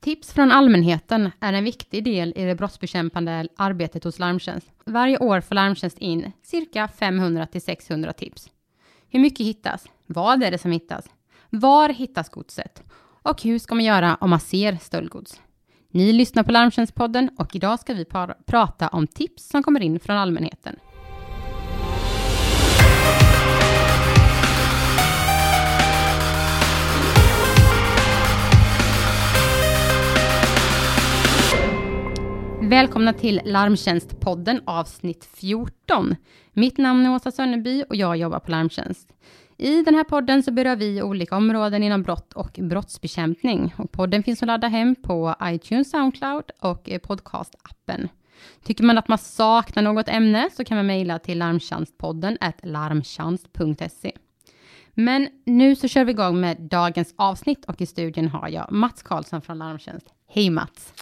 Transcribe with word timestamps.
Tips 0.00 0.32
från 0.32 0.50
allmänheten 0.50 1.30
är 1.40 1.52
en 1.52 1.64
viktig 1.64 2.04
del 2.04 2.32
i 2.36 2.44
det 2.44 2.54
brottsbekämpande 2.54 3.48
arbetet 3.56 4.04
hos 4.04 4.18
Larmtjänst. 4.18 4.70
Varje 4.84 5.18
år 5.18 5.40
får 5.40 5.54
Larmtjänst 5.54 5.98
in 5.98 6.32
cirka 6.42 6.88
500 6.88 7.46
till 7.46 7.62
600 7.62 8.12
tips. 8.12 8.50
Hur 9.08 9.20
mycket 9.20 9.46
hittas? 9.46 9.86
Vad 10.06 10.42
är 10.42 10.50
det 10.50 10.58
som 10.58 10.70
hittas? 10.70 11.04
Var 11.50 11.88
hittas 11.88 12.28
godset? 12.28 12.82
Och 13.22 13.42
hur 13.42 13.58
ska 13.58 13.74
man 13.74 13.84
göra 13.84 14.16
om 14.20 14.30
man 14.30 14.40
ser 14.40 14.76
stöldgods? 14.76 15.40
Ni 15.90 16.12
lyssnar 16.12 16.42
på 16.42 16.52
Larmtjänstpodden 16.52 17.30
och 17.38 17.56
idag 17.56 17.80
ska 17.80 17.94
vi 17.94 18.04
prata 18.46 18.88
om 18.88 19.06
tips 19.06 19.48
som 19.48 19.62
kommer 19.62 19.80
in 19.80 20.00
från 20.00 20.16
allmänheten. 20.16 20.76
Välkomna 32.70 33.12
till 33.12 33.40
Larmtjänstpodden 33.44 34.62
avsnitt 34.64 35.28
14. 35.34 36.16
Mitt 36.52 36.78
namn 36.78 37.06
är 37.06 37.14
Åsa 37.14 37.30
Sönneby 37.30 37.84
och 37.88 37.96
jag 37.96 38.16
jobbar 38.16 38.38
på 38.38 38.50
Larmtjänst. 38.50 39.12
I 39.56 39.82
den 39.82 39.94
här 39.94 40.04
podden 40.04 40.42
så 40.42 40.52
berör 40.52 40.76
vi 40.76 41.02
olika 41.02 41.36
områden 41.36 41.82
inom 41.82 42.02
brott 42.02 42.32
och 42.32 42.58
brottsbekämpning. 42.62 43.74
Och 43.78 43.92
podden 43.92 44.22
finns 44.22 44.42
att 44.42 44.46
ladda 44.46 44.68
hem 44.68 44.94
på 44.94 45.34
iTunes, 45.44 45.90
Soundcloud 45.90 46.44
och 46.60 46.90
podcastappen. 47.02 48.08
Tycker 48.64 48.84
man 48.84 48.98
att 48.98 49.08
man 49.08 49.18
saknar 49.18 49.82
något 49.82 50.08
ämne 50.08 50.48
så 50.52 50.64
kan 50.64 50.76
man 50.76 50.86
mejla 50.86 51.18
till 51.18 51.38
larmtjänstpodden 51.38 52.38
larmtjänst.se. 52.62 54.12
Men 54.94 55.28
nu 55.46 55.76
så 55.76 55.88
kör 55.88 56.04
vi 56.04 56.12
igång 56.12 56.40
med 56.40 56.60
dagens 56.60 57.14
avsnitt 57.16 57.64
och 57.64 57.80
i 57.80 57.86
studion 57.86 58.28
har 58.28 58.48
jag 58.48 58.72
Mats 58.72 59.02
Karlsson 59.02 59.42
från 59.42 59.58
Larmtjänst. 59.58 60.06
Hej 60.28 60.50
Mats! 60.50 60.94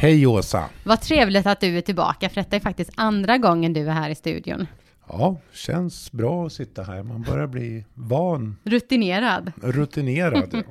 Hej 0.00 0.26
Åsa! 0.26 0.64
Vad 0.84 1.00
trevligt 1.00 1.46
att 1.46 1.60
du 1.60 1.78
är 1.78 1.80
tillbaka, 1.80 2.28
för 2.28 2.34
detta 2.34 2.56
är 2.56 2.60
faktiskt 2.60 2.90
andra 2.94 3.38
gången 3.38 3.72
du 3.72 3.88
är 3.88 3.92
här 3.92 4.10
i 4.10 4.14
studion. 4.14 4.66
Ja, 5.08 5.36
känns 5.52 6.12
bra 6.12 6.46
att 6.46 6.52
sitta 6.52 6.82
här. 6.82 7.02
Man 7.02 7.22
börjar 7.22 7.46
bli 7.46 7.84
van. 7.94 8.56
Rutinerad. 8.64 9.52
Rutinerad, 9.62 10.64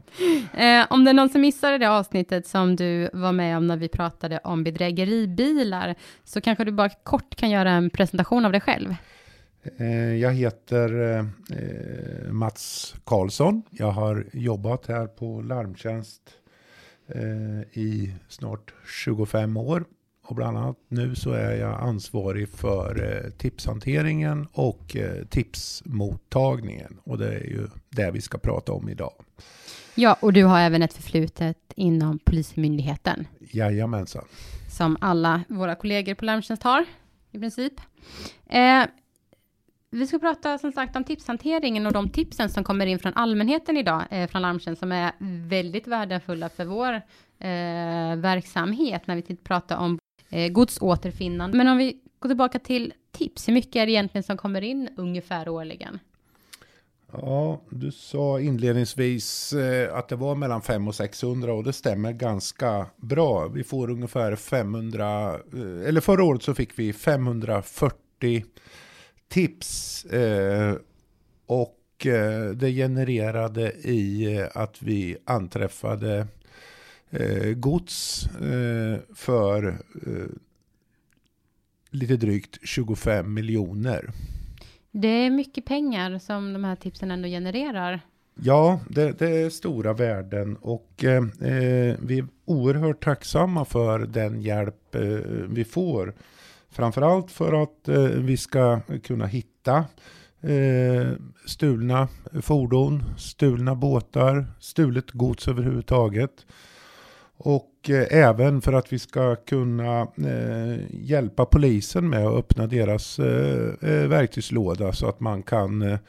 ja. 0.53 0.59
eh, 0.63 0.85
om 0.89 1.03
det 1.03 1.11
är 1.11 1.13
någon 1.13 1.29
som 1.29 1.41
missade 1.41 1.77
det 1.77 1.89
avsnittet 1.89 2.47
som 2.47 2.75
du 2.75 3.09
var 3.13 3.31
med 3.31 3.57
om 3.57 3.67
när 3.67 3.77
vi 3.77 3.87
pratade 3.87 4.39
om 4.43 4.63
bedrägeribilar, 4.63 5.95
så 6.23 6.41
kanske 6.41 6.63
du 6.63 6.71
bara 6.71 6.89
kort 6.89 7.35
kan 7.35 7.49
göra 7.49 7.71
en 7.71 7.89
presentation 7.89 8.45
av 8.45 8.51
dig 8.51 8.61
själv. 8.61 8.95
Eh, 9.77 10.15
jag 10.15 10.33
heter 10.33 11.17
eh, 11.17 12.31
Mats 12.31 12.95
Karlsson. 13.03 13.63
Jag 13.69 13.91
har 13.91 14.25
jobbat 14.33 14.87
här 14.87 15.07
på 15.07 15.41
Larmtjänst 15.41 16.21
i 17.73 18.13
snart 18.27 18.73
25 18.85 19.57
år. 19.57 19.85
Och 20.27 20.35
bland 20.35 20.57
annat 20.57 20.77
nu 20.87 21.15
så 21.15 21.31
är 21.31 21.55
jag 21.55 21.79
ansvarig 21.81 22.49
för 22.49 23.13
eh, 23.13 23.31
tipshanteringen 23.31 24.47
och 24.51 24.95
eh, 24.95 25.25
tipsmottagningen. 25.25 26.99
Och 27.03 27.17
det 27.17 27.27
är 27.27 27.43
ju 27.43 27.67
det 27.89 28.11
vi 28.11 28.21
ska 28.21 28.37
prata 28.37 28.73
om 28.73 28.89
idag. 28.89 29.13
Ja, 29.95 30.17
och 30.21 30.33
du 30.33 30.43
har 30.43 30.59
även 30.59 30.81
ett 30.81 30.93
förflutet 30.93 31.57
inom 31.75 32.19
Polismyndigheten. 32.19 33.27
Jajamensan. 33.39 34.25
Som 34.69 34.97
alla 35.01 35.43
våra 35.49 35.75
kollegor 35.75 36.13
på 36.13 36.25
Larmtjänst 36.25 36.63
har, 36.63 36.85
i 37.31 37.39
princip. 37.39 37.73
Eh, 38.45 38.83
vi 39.91 40.07
ska 40.07 40.19
prata 40.19 40.57
som 40.57 40.71
sagt 40.71 40.95
om 40.95 41.03
tipshanteringen 41.03 41.85
och 41.85 41.93
de 41.93 42.09
tipsen 42.09 42.49
som 42.49 42.63
kommer 42.63 42.85
in 42.85 42.99
från 42.99 43.13
allmänheten 43.13 43.77
idag, 43.77 44.03
eh, 44.11 44.27
från 44.27 44.41
Larmtjänst, 44.41 44.79
som 44.79 44.91
är 44.91 45.11
väldigt 45.47 45.87
värdefulla 45.87 46.49
för 46.49 46.65
vår 46.65 46.93
eh, 47.39 48.17
verksamhet 48.17 49.07
när 49.07 49.15
vi 49.15 49.35
pratar 49.35 49.77
om 49.77 49.99
eh, 50.29 50.51
godsåterfinnande. 50.51 51.57
Men 51.57 51.67
om 51.67 51.77
vi 51.77 51.97
går 52.19 52.29
tillbaka 52.29 52.59
till 52.59 52.93
tips, 53.11 53.47
hur 53.47 53.53
mycket 53.53 53.75
är 53.75 53.85
det 53.85 53.91
egentligen 53.91 54.23
som 54.23 54.37
kommer 54.37 54.61
in 54.61 54.89
ungefär 54.97 55.49
årligen? 55.49 55.99
Ja, 57.11 57.61
du 57.69 57.91
sa 57.91 58.39
inledningsvis 58.39 59.53
eh, 59.53 59.97
att 59.97 60.09
det 60.09 60.15
var 60.15 60.35
mellan 60.35 60.61
500 60.61 60.89
och 60.89 60.95
600 60.95 61.53
och 61.53 61.63
det 61.63 61.73
stämmer 61.73 62.11
ganska 62.11 62.85
bra. 62.97 63.47
Vi 63.47 63.63
får 63.63 63.89
ungefär 63.89 64.35
500, 64.35 65.33
eh, 65.33 65.87
eller 65.87 66.01
förra 66.01 66.23
året 66.23 66.43
så 66.43 66.55
fick 66.55 66.79
vi 66.79 66.93
540 66.93 68.43
tips. 69.27 70.05
Eh, 70.05 70.75
och 71.45 72.05
eh, 72.05 72.49
det 72.49 72.71
genererade 72.71 73.71
i 73.71 74.35
eh, 74.37 74.47
att 74.53 74.81
vi 74.81 75.17
anträffade 75.25 76.27
eh, 77.09 77.53
gods 77.53 78.25
eh, 78.27 78.99
för 79.15 79.67
eh, 79.67 80.25
lite 81.89 82.17
drygt 82.17 82.57
25 82.63 83.33
miljoner. 83.33 84.11
Det 84.91 85.07
är 85.07 85.29
mycket 85.29 85.65
pengar 85.65 86.19
som 86.19 86.53
de 86.53 86.63
här 86.63 86.75
tipsen 86.75 87.11
ändå 87.11 87.27
genererar. 87.27 88.01
Ja, 88.35 88.79
det, 88.89 89.19
det 89.19 89.29
är 89.29 89.49
stora 89.49 89.93
värden 89.93 90.57
och 90.57 90.91
vi 91.99 92.19
är 92.19 92.27
oerhört 92.45 93.03
tacksamma 93.03 93.65
för 93.65 93.99
den 93.99 94.41
hjälp 94.41 94.95
vi 95.49 95.65
får. 95.65 96.13
Framförallt 96.77 97.31
för 97.31 97.63
att 97.63 97.87
eh, 97.87 98.03
vi 98.03 98.37
ska 98.37 98.79
kunna 99.03 99.25
hitta 99.25 99.85
eh, 100.41 101.11
stulna 101.45 102.07
fordon, 102.41 103.03
stulna 103.17 103.75
båtar, 103.75 104.45
stulet 104.59 105.11
gods 105.11 105.47
överhuvudtaget. 105.47 106.31
Och 107.37 107.89
eh, 107.89 108.07
även 108.11 108.61
för 108.61 108.73
att 108.73 108.93
vi 108.93 108.99
ska 108.99 109.35
kunna 109.35 110.01
eh, 110.01 110.79
hjälpa 110.89 111.45
polisen 111.45 112.09
med 112.09 112.27
att 112.27 112.39
öppna 112.39 112.67
deras 112.67 113.19
eh, 113.19 113.73
eh 113.81 114.07
verktygslåda 114.07 114.93
så 114.93 115.09
att 115.09 115.19
man 115.19 115.43
kan 115.43 115.81
eh, 115.81 115.99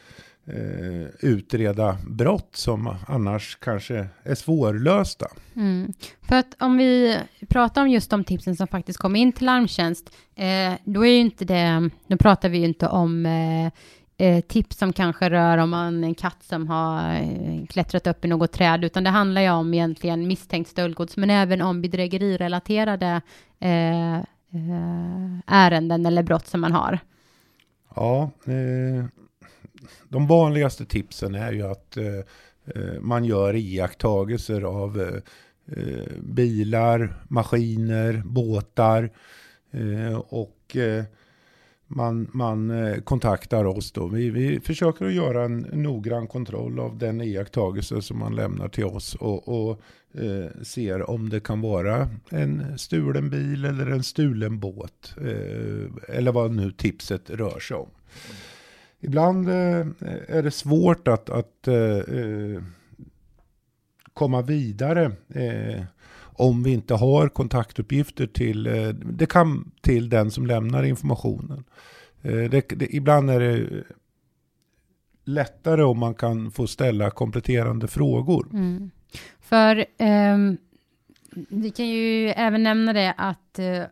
eh, 0.48 1.08
utreda 1.20 1.98
brott 2.06 2.56
som 2.56 2.94
annars 3.06 3.56
kanske 3.60 4.08
är 4.22 4.34
svårlösta. 4.34 5.26
Mm. 5.56 5.92
För 6.22 6.36
att 6.36 6.56
om 6.58 6.76
vi 6.76 7.18
pratar 7.48 7.82
om 7.82 7.88
just 7.88 8.10
de 8.10 8.24
tipsen 8.24 8.56
som 8.56 8.66
faktiskt 8.66 8.98
kom 8.98 9.16
in 9.16 9.32
till 9.32 9.46
larmtjänst, 9.46 10.10
eh, 10.34 10.72
då 10.84 11.06
är 11.06 11.10
ju 11.10 11.18
inte 11.18 11.44
det, 11.44 11.90
då 12.06 12.16
pratar 12.16 12.48
vi 12.48 12.58
ju 12.58 12.64
inte 12.64 12.88
om 12.88 13.26
eh, 13.26 13.66
eh 14.26 14.40
tips 14.40 14.78
som 14.78 14.92
kanske 14.92 15.30
rör 15.30 15.58
om 15.58 15.70
man 15.70 16.04
en 16.04 16.14
katt 16.14 16.42
som 16.42 16.68
har 16.68 17.14
eh, 17.14 17.66
klättrat 17.66 18.06
upp 18.06 18.24
i 18.24 18.28
något 18.28 18.52
träd, 18.52 18.84
utan 18.84 19.04
det 19.04 19.10
handlar 19.10 19.40
ju 19.40 19.50
om 19.50 19.74
egentligen 19.74 20.28
misstänkt 20.28 20.70
stöldgods, 20.70 21.16
men 21.16 21.30
även 21.30 21.62
om 21.62 21.82
bedrägerirelaterade 21.82 23.20
eh, 23.60 24.16
eh, 24.16 25.38
ärenden 25.46 26.06
eller 26.06 26.22
brott 26.22 26.46
som 26.46 26.60
man 26.60 26.72
har. 26.72 26.98
Ja, 27.94 28.30
eh, 28.44 29.04
de 30.08 30.26
vanligaste 30.26 30.84
tipsen 30.84 31.34
är 31.34 31.52
ju 31.52 31.62
att 31.62 31.96
eh, 31.96 32.18
eh 32.74 33.00
man 33.00 33.24
gör 33.24 33.56
iakttagelser 33.56 34.62
av 34.62 35.00
eh, 35.00 35.14
eh, 35.76 36.12
bilar, 36.22 37.14
maskiner, 37.28 38.22
båtar 38.24 39.10
eh, 39.70 40.18
och 40.18 40.76
eh, 40.76 41.04
man, 41.86 42.30
man 42.32 42.70
eh, 42.70 43.00
kontaktar 43.00 43.64
oss 43.64 43.92
då. 43.92 44.06
Vi, 44.06 44.30
vi 44.30 44.60
försöker 44.60 45.06
att 45.06 45.12
göra 45.12 45.44
en 45.44 45.58
noggrann 45.58 46.26
kontroll 46.26 46.80
av 46.80 46.98
den 46.98 47.20
iakttagelse 47.20 48.02
som 48.02 48.18
man 48.18 48.36
lämnar 48.36 48.68
till 48.68 48.84
oss 48.84 49.14
och, 49.14 49.70
och 49.70 49.80
ser 50.62 51.10
om 51.10 51.28
det 51.28 51.40
kan 51.40 51.60
vara 51.60 52.08
en 52.30 52.78
stulen 52.78 53.30
bil 53.30 53.64
eller 53.64 53.86
en 53.86 54.02
stulen 54.02 54.58
båt 54.58 55.14
eller 56.08 56.32
vad 56.32 56.50
nu 56.50 56.72
tipset 56.72 57.30
rör 57.30 57.60
sig 57.60 57.76
om. 57.76 57.88
Ibland 59.00 59.48
eh, 59.48 59.86
är 60.28 60.42
det 60.42 60.50
svårt 60.50 61.08
att, 61.08 61.30
att 61.30 61.68
eh, 61.68 61.76
eh, 61.76 62.62
komma 64.14 64.42
vidare 64.42 65.12
eh, 65.28 65.82
om 66.38 66.62
vi 66.62 66.70
inte 66.70 66.94
har 66.94 67.28
kontaktuppgifter 67.28 68.26
till, 68.26 68.66
eh, 68.66 68.88
det 68.88 69.26
kan 69.26 69.70
till 69.80 70.08
den 70.08 70.30
som 70.30 70.46
lämnar 70.46 70.82
informationen. 70.82 71.64
Eh, 72.22 72.50
det, 72.50 72.68
det, 72.68 72.94
ibland 72.96 73.30
är 73.30 73.40
det 73.40 73.84
lättare 75.24 75.82
om 75.82 75.98
man 75.98 76.14
kan 76.14 76.50
få 76.50 76.66
ställa 76.66 77.10
kompletterande 77.10 77.88
frågor. 77.88 78.46
Mm. 78.52 78.90
För 79.40 79.84
um, 80.34 80.58
vi 81.48 81.70
kan 81.70 81.88
ju 81.88 82.28
även 82.28 82.62
nämna 82.62 82.92
det 82.92 83.14
att 83.16 83.58
uh, 83.58 83.82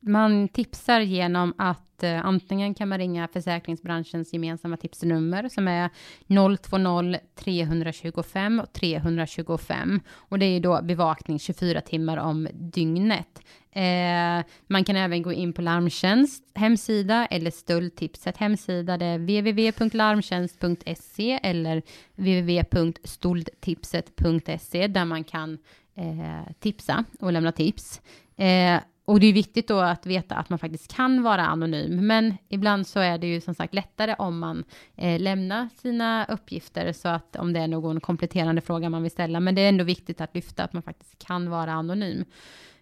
man 0.00 0.48
tipsar 0.48 1.00
genom 1.00 1.54
att 1.58 1.91
eh, 2.04 2.26
antingen 2.26 2.74
kan 2.74 2.88
man 2.88 2.98
ringa 2.98 3.28
försäkringsbranschens 3.28 4.32
gemensamma 4.32 4.76
tipsnummer 4.76 5.48
som 5.48 5.68
är 5.68 5.90
020 6.28 7.18
325 7.34 8.60
och 8.60 8.72
325 8.72 10.00
och 10.16 10.38
det 10.38 10.46
är 10.46 10.50
ju 10.50 10.60
då 10.60 10.82
bevakning 10.82 11.38
24 11.38 11.80
timmar 11.80 12.16
om 12.16 12.48
dygnet. 12.52 13.40
Eh, 13.74 14.42
man 14.66 14.84
kan 14.84 14.96
även 14.96 15.22
gå 15.22 15.32
in 15.32 15.52
på 15.52 15.62
Larmtjänst 15.62 16.44
hemsida 16.54 17.26
eller 17.26 17.50
Stöldtipset 17.50 18.36
hemsida. 18.36 18.96
Det 18.96 19.06
är 19.06 19.18
www.larmtjänst.se 19.18 21.40
eller 21.42 21.82
www.stoldtipset.se 22.16 24.86
där 24.86 25.04
man 25.04 25.24
kan 25.24 25.58
eh, 25.94 26.52
tipsa 26.60 27.04
och 27.20 27.32
lämna 27.32 27.52
tips. 27.52 28.00
Eh, 28.36 28.80
och 29.12 29.20
det 29.20 29.26
är 29.26 29.32
viktigt 29.32 29.68
då 29.68 29.78
att 29.78 30.06
veta 30.06 30.34
att 30.34 30.50
man 30.50 30.58
faktiskt 30.58 30.94
kan 30.94 31.22
vara 31.22 31.46
anonym, 31.46 32.06
men 32.06 32.36
ibland 32.48 32.86
så 32.86 33.00
är 33.00 33.18
det 33.18 33.26
ju 33.26 33.40
som 33.40 33.54
sagt 33.54 33.74
lättare 33.74 34.14
om 34.18 34.38
man 34.38 34.64
eh, 34.96 35.20
lämnar 35.20 35.68
sina 35.82 36.24
uppgifter, 36.24 36.92
så 36.92 37.08
att 37.08 37.36
om 37.36 37.52
det 37.52 37.60
är 37.60 37.68
någon 37.68 38.00
kompletterande 38.00 38.60
fråga 38.60 38.90
man 38.90 39.02
vill 39.02 39.10
ställa, 39.10 39.40
men 39.40 39.54
det 39.54 39.60
är 39.60 39.68
ändå 39.68 39.84
viktigt 39.84 40.20
att 40.20 40.34
lyfta 40.34 40.64
att 40.64 40.72
man 40.72 40.82
faktiskt 40.82 41.26
kan 41.26 41.50
vara 41.50 41.72
anonym. 41.72 42.24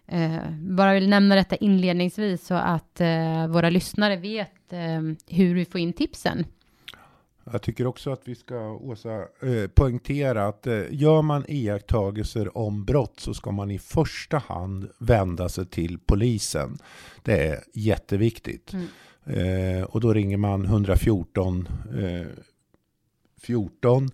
Eh, 0.07 0.51
bara 0.59 0.93
vill 0.93 1.09
nämna 1.09 1.35
detta 1.35 1.55
inledningsvis 1.55 2.47
så 2.47 2.53
att 2.53 3.01
eh, 3.01 3.47
våra 3.47 3.69
lyssnare 3.69 4.15
vet 4.15 4.73
eh, 4.73 5.01
hur 5.27 5.55
vi 5.55 5.65
får 5.65 5.81
in 5.81 5.93
tipsen. 5.93 6.45
Jag 7.43 7.61
tycker 7.61 7.87
också 7.87 8.11
att 8.11 8.21
vi 8.27 8.35
ska 8.35 8.71
Åsa, 8.71 9.19
eh, 9.19 9.67
poängtera 9.73 10.47
att 10.47 10.67
eh, 10.67 10.83
gör 10.89 11.21
man 11.21 11.45
iakttagelser 11.47 12.57
om 12.57 12.85
brott 12.85 13.19
så 13.19 13.33
ska 13.33 13.51
man 13.51 13.71
i 13.71 13.79
första 13.79 14.37
hand 14.37 14.89
vända 14.99 15.49
sig 15.49 15.65
till 15.65 15.99
polisen. 15.99 16.77
Det 17.23 17.47
är 17.47 17.59
jätteviktigt. 17.73 18.73
Mm. 18.73 18.87
Eh, 19.25 19.83
och 19.83 20.01
då 20.01 20.13
ringer 20.13 20.37
man 20.37 20.65
114 20.65 21.67
14 23.41 24.09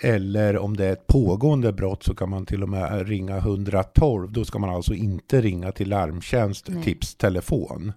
eller 0.00 0.58
om 0.58 0.76
det 0.76 0.84
är 0.84 0.92
ett 0.92 1.06
pågående 1.06 1.72
brott 1.72 2.02
så 2.02 2.14
kan 2.14 2.30
man 2.30 2.46
till 2.46 2.62
och 2.62 2.68
med 2.68 3.08
ringa 3.08 3.36
112. 3.36 4.32
Då 4.32 4.44
ska 4.44 4.58
man 4.58 4.70
alltså 4.70 4.94
inte 4.94 5.40
ringa 5.40 5.72
till 5.72 5.88
larmtjänst, 5.88 6.68
Nej. 6.68 6.84
tips, 6.84 7.14
telefon. 7.14 7.92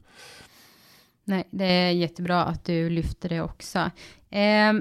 Nej, 1.30 1.48
det 1.52 1.66
är 1.66 1.92
jättebra 1.92 2.44
att 2.44 2.66
du 2.66 2.90
lyfter 2.90 3.30
det 3.30 3.42
också. 3.42 3.80
Eh, 4.30 4.74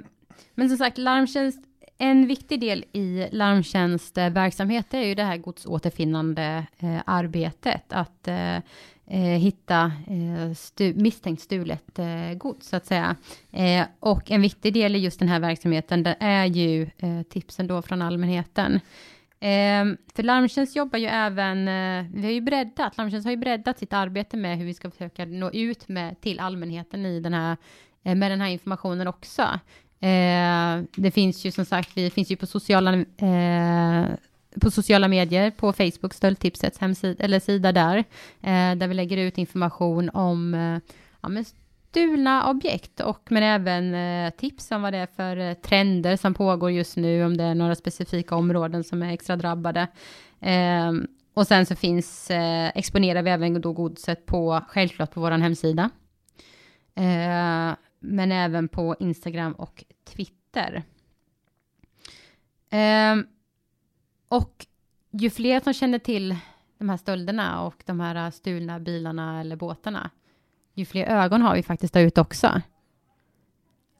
men 0.55 0.69
som 0.69 0.77
sagt, 0.77 0.99
larmtjänst, 0.99 1.59
en 1.99 2.27
viktig 2.27 2.61
del 2.61 2.85
i 2.93 3.29
larmtjänstverksamhet 3.33 4.95
är 4.95 5.01
ju 5.03 5.15
det 5.15 5.25
här 5.25 5.37
godsåterfinnande 5.37 6.67
eh, 6.79 6.99
arbetet. 7.07 7.93
Att 7.93 8.29
eh, 8.29 8.57
eh, 9.07 9.39
hitta 9.39 9.93
eh, 10.07 10.55
stu, 10.55 10.95
misstänkt 10.95 11.43
stulet 11.43 11.99
eh, 11.99 12.35
gods, 12.35 12.69
så 12.69 12.77
att 12.77 12.87
säga. 12.87 13.17
Eh, 13.53 13.87
och 14.01 14.31
en 14.31 14.43
viktig 14.43 14.75
del 14.75 14.97
i 14.97 14.99
just 14.99 15.19
den 15.19 15.29
här 15.29 15.41
verksamheten, 15.41 16.03
det 16.03 16.17
är 16.21 16.45
ju 16.45 16.83
eh, 16.83 17.23
tipsen 17.23 17.67
då 17.67 17.83
från 17.83 18.03
allmänheten. 18.03 18.81
Eh, 19.41 19.85
för 20.15 20.23
Larmtjänst 20.23 20.77
jobbar 20.77 20.99
ju 20.99 21.07
även, 21.07 21.69
eh, 21.69 22.07
vi 22.15 22.23
har 22.23 22.33
ju 22.33 22.41
breddat, 22.41 22.97
Larmtjänst 22.97 23.27
har 23.27 23.31
ju 23.31 23.37
breddat 23.37 23.79
sitt 23.79 23.93
arbete 23.93 24.37
med 24.37 24.59
hur 24.59 24.65
vi 24.65 24.75
ska 24.75 24.91
försöka 24.91 25.25
nå 25.25 25.51
ut 25.51 25.89
med, 25.89 26.21
till 26.21 26.41
allmänheten 26.41 27.07
i 27.07 27.21
den 27.21 27.35
här, 27.35 27.57
eh, 28.03 28.15
med 28.15 28.31
den 28.31 28.41
här 28.41 28.49
informationen 28.49 29.09
också. 29.09 29.43
Eh, 30.01 30.83
det 30.97 31.11
finns 31.11 31.45
ju 31.45 31.51
som 31.51 31.65
sagt, 31.65 31.91
vi 31.95 32.11
finns 32.11 32.31
ju 32.31 32.37
på 32.37 32.47
sociala, 32.47 32.93
eh, 32.97 34.07
på 34.61 34.71
sociala 34.71 35.09
medier, 35.09 35.51
på 35.51 35.73
Facebook, 35.73 36.15
Stöldtipsets 36.15 36.79
hemsida, 36.79 37.25
eller 37.25 37.41
sida 37.41 37.73
där, 37.73 37.97
eh, 38.41 38.75
där 38.77 38.89
vi 38.89 38.95
lägger 38.95 39.17
ut 39.17 39.39
information 39.39 40.11
om 40.11 40.55
eh, 40.55 40.95
ja, 41.21 41.29
men 41.29 41.45
stulna 41.91 42.51
objekt 42.51 43.01
och 43.01 43.23
men 43.31 43.43
även 43.43 43.95
eh, 43.95 44.31
tips 44.31 44.71
om 44.71 44.83
vad 44.83 44.93
det 44.93 44.99
är 44.99 45.07
för 45.07 45.37
eh, 45.37 45.55
trender 45.55 46.17
som 46.17 46.35
pågår 46.35 46.71
just 46.71 46.97
nu, 46.97 47.25
om 47.25 47.37
det 47.37 47.45
är 47.45 47.55
några 47.55 47.75
specifika 47.75 48.37
områden 48.37 48.85
som 48.85 49.03
är 49.03 49.13
extra 49.13 49.37
drabbade. 49.37 49.89
Eh, 50.41 50.93
och 51.35 51.47
sen 51.47 51.67
så 51.67 51.77
finns, 51.77 52.31
eh, 52.31 52.73
exponerar 52.75 53.23
vi 53.23 53.31
även 53.31 53.61
då 53.61 53.73
godset 53.73 54.27
på, 54.27 54.61
självklart 54.69 55.11
på 55.11 55.21
vår 55.21 55.31
hemsida. 55.31 55.91
Ehm, 56.95 57.75
men 58.01 58.33
även 58.33 58.69
på 58.69 58.97
Instagram 59.01 59.53
och 59.53 59.85
Twitter. 60.05 60.83
Ehm, 62.71 63.27
och 64.29 64.67
ju 65.11 65.31
fler 65.31 65.61
som 65.61 65.75
känner 65.75 65.99
till 65.99 66.37
de 66.79 66.89
här 66.89 66.97
stölderna 66.97 67.63
och 67.63 67.83
de 67.87 68.01
här 68.01 68.27
eh, 68.27 68.31
stulna 68.31 68.81
bilarna 68.81 69.41
eller 69.41 69.57
båtarna, 69.57 70.11
ju 70.79 70.85
fler 70.85 71.07
ögon 71.07 71.43
har 71.43 71.55
vi 71.55 71.63
faktiskt 71.63 71.95
där 71.95 72.01
ute 72.01 72.21
också. 72.21 72.63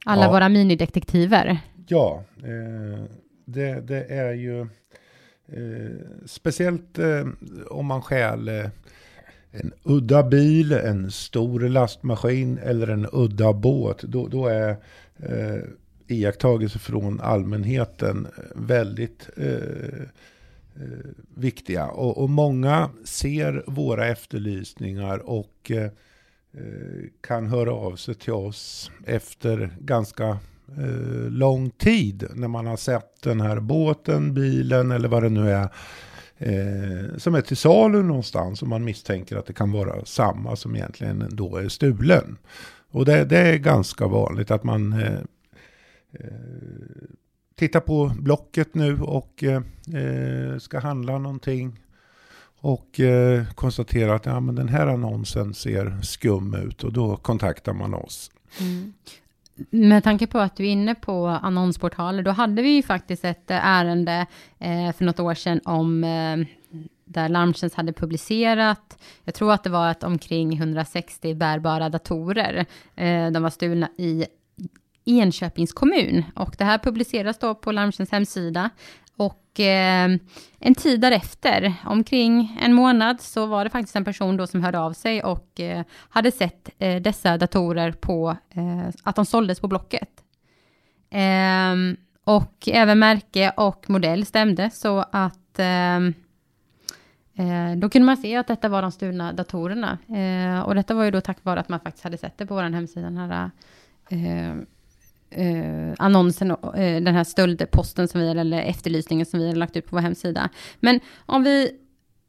Alla 0.05 0.23
ja. 0.23 0.31
våra 0.31 0.49
minidetektiver. 0.49 1.59
Ja, 1.87 2.23
eh, 2.37 3.03
det, 3.45 3.81
det, 3.81 4.03
är 4.03 4.33
ju 4.33 4.61
eh, 5.47 5.91
speciellt 6.25 6.99
eh, 6.99 7.27
om 7.69 7.85
man 7.85 8.01
stjäl 8.01 8.47
eh, 8.47 8.65
en 9.51 9.73
udda 9.83 10.23
bil, 10.23 10.71
en 10.71 11.11
stor 11.11 11.59
lastmaskin 11.59 12.57
eller 12.57 12.87
en 12.87 13.07
udda 13.11 13.53
båt. 13.53 14.01
Då, 14.01 14.27
då 14.27 14.47
är 14.47 14.69
eh, 15.17 15.63
iakttagelser 16.07 16.79
från 16.79 17.19
allmänheten 17.21 18.27
väldigt 18.55 19.29
eh, 19.37 19.99
eh, 20.75 21.09
viktiga. 21.35 21.87
Och, 21.87 22.17
och, 22.17 22.29
många 22.29 22.89
ser 23.03 23.63
våra 23.67 24.07
efterlysningar 24.07 25.29
och 25.29 25.71
eh, 25.71 25.77
Eh, 25.81 25.91
Eh, 26.53 27.09
kan 27.21 27.47
höra 27.47 27.73
av 27.73 27.95
sig 27.95 28.15
till 28.15 28.33
oss 28.33 28.91
efter 29.05 29.75
ganska 29.79 30.27
eh, 30.77 31.29
lång 31.29 31.69
tid 31.69 32.27
när 32.33 32.47
man 32.47 32.65
har 32.65 32.77
sett 32.77 33.21
den 33.21 33.41
här 33.41 33.59
båten, 33.59 34.33
bilen 34.33 34.91
eller 34.91 35.09
vad 35.09 35.23
det 35.23 35.29
nu 35.29 35.51
är 35.51 35.69
eh, 36.37 37.17
som 37.17 37.35
är 37.35 37.41
till 37.41 37.57
salu 37.57 38.03
någonstans 38.03 38.61
och 38.61 38.67
man 38.67 38.83
misstänker 38.83 39.35
att 39.37 39.45
det 39.45 39.53
kan 39.53 39.71
vara 39.71 40.05
samma 40.05 40.55
som 40.55 40.75
egentligen 40.75 41.25
då 41.31 41.57
är 41.57 41.67
stulen. 41.67 42.37
Och 42.91 43.05
det, 43.05 43.25
det 43.25 43.37
är 43.37 43.57
ganska 43.57 44.07
vanligt 44.07 44.51
att 44.51 44.63
man 44.63 44.93
eh 44.93 45.19
tittar 47.55 47.79
på 47.79 48.11
Blocket 48.19 48.75
nu 48.75 48.99
och 48.99 49.43
eh, 49.43 50.57
ska 50.59 50.79
handla 50.79 51.17
någonting 51.17 51.79
och 52.61 52.99
eh, 52.99 53.45
konstaterar 53.55 54.15
att 54.15 54.25
ja, 54.25 54.39
men 54.39 54.55
den 54.55 54.69
här 54.69 54.87
annonsen 54.87 55.53
ser 55.53 56.01
skum 56.01 56.53
ut 56.53 56.83
och 56.83 56.93
då 56.93 57.17
kontaktar 57.17 57.73
man 57.73 57.93
oss. 57.93 58.31
Mm. 58.59 58.93
Med 59.69 60.03
tanke 60.03 60.27
på 60.27 60.39
att 60.39 60.55
du 60.55 60.63
är 60.63 60.71
inne 60.71 60.95
på 60.95 61.27
annonsportaler, 61.27 62.23
då 62.23 62.31
hade 62.31 62.61
vi 62.61 62.69
ju 62.69 62.83
faktiskt 62.83 63.25
ett 63.25 63.51
eh, 63.51 63.65
ärende 63.65 64.25
eh, 64.59 64.91
för 64.91 65.05
något 65.05 65.19
år 65.19 65.33
sedan 65.33 65.61
om 65.65 66.03
eh, 66.03 66.37
där 67.05 67.29
Larmtjänst 67.29 67.75
hade 67.75 67.93
publicerat, 67.93 68.97
jag 69.23 69.35
tror 69.35 69.53
att 69.53 69.63
det 69.63 69.69
var 69.69 69.87
att 69.87 70.03
omkring 70.03 70.53
160 70.53 71.35
bärbara 71.35 71.89
datorer, 71.89 72.65
eh, 72.95 73.31
de 73.31 73.43
var 73.43 73.49
stulna 73.49 73.89
i 73.97 74.25
Enköpings 75.05 75.73
kommun. 75.73 76.23
Och 76.35 76.55
det 76.57 76.63
här 76.63 76.77
publiceras 76.77 77.39
då 77.39 77.55
på 77.55 77.71
Larmtjänsts 77.71 78.11
hemsida. 78.11 78.69
Och 79.19 79.59
eh, 79.59 80.09
en 80.59 80.75
tid 80.75 81.01
därefter, 81.01 81.73
omkring 81.85 82.57
en 82.61 82.73
månad, 82.73 83.21
så 83.21 83.45
var 83.45 83.63
det 83.63 83.69
faktiskt 83.69 83.95
en 83.95 84.05
person 84.05 84.37
då 84.37 84.47
som 84.47 84.63
hörde 84.63 84.79
av 84.79 84.93
sig 84.93 85.23
och 85.23 85.59
eh, 85.59 85.83
hade 86.09 86.31
sett 86.31 86.69
eh, 86.77 87.01
dessa 87.01 87.37
datorer 87.37 87.91
på, 87.91 88.37
eh, 88.49 88.89
att 89.03 89.15
de 89.15 89.25
såldes 89.25 89.59
på 89.59 89.67
Blocket. 89.67 90.09
Ehm, 91.09 91.97
och 92.23 92.67
även 92.67 92.99
märke 92.99 93.53
och 93.57 93.89
modell 93.89 94.25
stämde, 94.25 94.69
så 94.69 95.05
att 95.11 95.59
ehm, 95.59 96.13
eh, 97.35 97.77
då 97.77 97.89
kunde 97.89 98.05
man 98.05 98.17
se 98.17 98.35
att 98.35 98.47
detta 98.47 98.69
var 98.69 98.81
de 98.81 98.91
stulna 98.91 99.33
datorerna. 99.33 99.97
Eh, 100.07 100.61
och 100.61 100.75
detta 100.75 100.93
var 100.93 101.03
ju 101.03 101.11
då 101.11 101.21
tack 101.21 101.43
vare 101.43 101.59
att 101.59 101.69
man 101.69 101.79
faktiskt 101.79 102.03
hade 102.03 102.17
sett 102.17 102.37
det 102.37 102.45
på 102.45 102.55
vår 102.55 102.63
hemsida, 102.63 103.09
den 103.09 103.17
här 103.17 103.51
eh, 104.09 104.55
eh, 105.31 105.93
annonsen, 105.97 106.51
eh, 106.51 107.01
den 107.01 107.15
här 107.15 107.23
stöldposten 107.23 108.07
som 108.07 108.21
vi, 108.21 108.29
eller 108.29 108.61
efterlysningen 108.61 109.25
som 109.25 109.39
vi 109.39 109.47
har 109.47 109.55
lagt 109.55 109.77
ut 109.77 109.85
på 109.85 109.95
vår 109.95 110.01
hemsida. 110.01 110.49
Men 110.79 110.99
om 111.25 111.43
vi, 111.43 111.71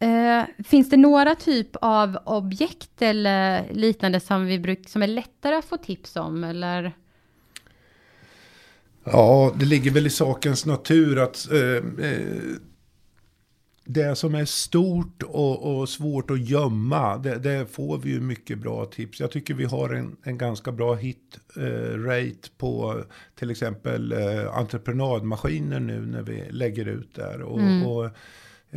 eh, 0.00 0.64
finns 0.64 0.90
det 0.90 0.97
några 0.97 1.35
typ 1.35 1.76
av 1.80 2.19
objekt 2.25 3.02
eller 3.02 3.64
liknande 3.73 4.21
som, 4.21 4.47
vi 4.47 4.59
bruk, 4.59 4.88
som 4.88 5.02
är 5.02 5.07
lättare 5.07 5.54
att 5.54 5.64
få 5.64 5.76
tips 5.76 6.16
om, 6.16 6.45
eller? 6.45 6.92
Ja, 9.04 9.54
det 9.57 9.64
ligger 9.64 9.90
väl 9.90 10.07
i 10.07 10.11
sakens 10.11 10.66
natur 10.66 11.19
att 11.19 11.50
eh, 11.50 12.07
eh 12.07 12.57
det 13.92 14.16
som 14.16 14.35
är 14.35 14.44
stort 14.44 15.23
och, 15.23 15.80
och 15.80 15.88
svårt 15.88 16.30
att 16.30 16.49
gömma, 16.49 17.18
det, 17.18 17.38
det, 17.38 17.66
får 17.66 17.99
vi 17.99 18.11
ju 18.11 18.20
mycket 18.20 18.59
bra 18.59 18.85
tips. 18.85 19.20
Jag 19.20 19.30
tycker 19.30 19.54
vi 19.54 19.64
har 19.64 19.94
en, 19.94 20.16
en 20.23 20.38
ganska 20.38 20.73
bra 20.73 20.94
hit 20.94 21.38
eh, 21.56 21.99
rate 21.99 22.50
på 22.59 23.02
till 23.38 23.50
exempel 23.50 24.12
eh, 24.12 24.56
entreprenadmaskiner 24.56 25.80
nu 25.80 26.06
när 26.06 26.23
vi 26.23 26.44
lägger 26.50 26.88
ut 26.88 27.14
där. 27.14 27.42
Och, 27.42 27.61
mm. 27.61 27.87
och 27.87 28.04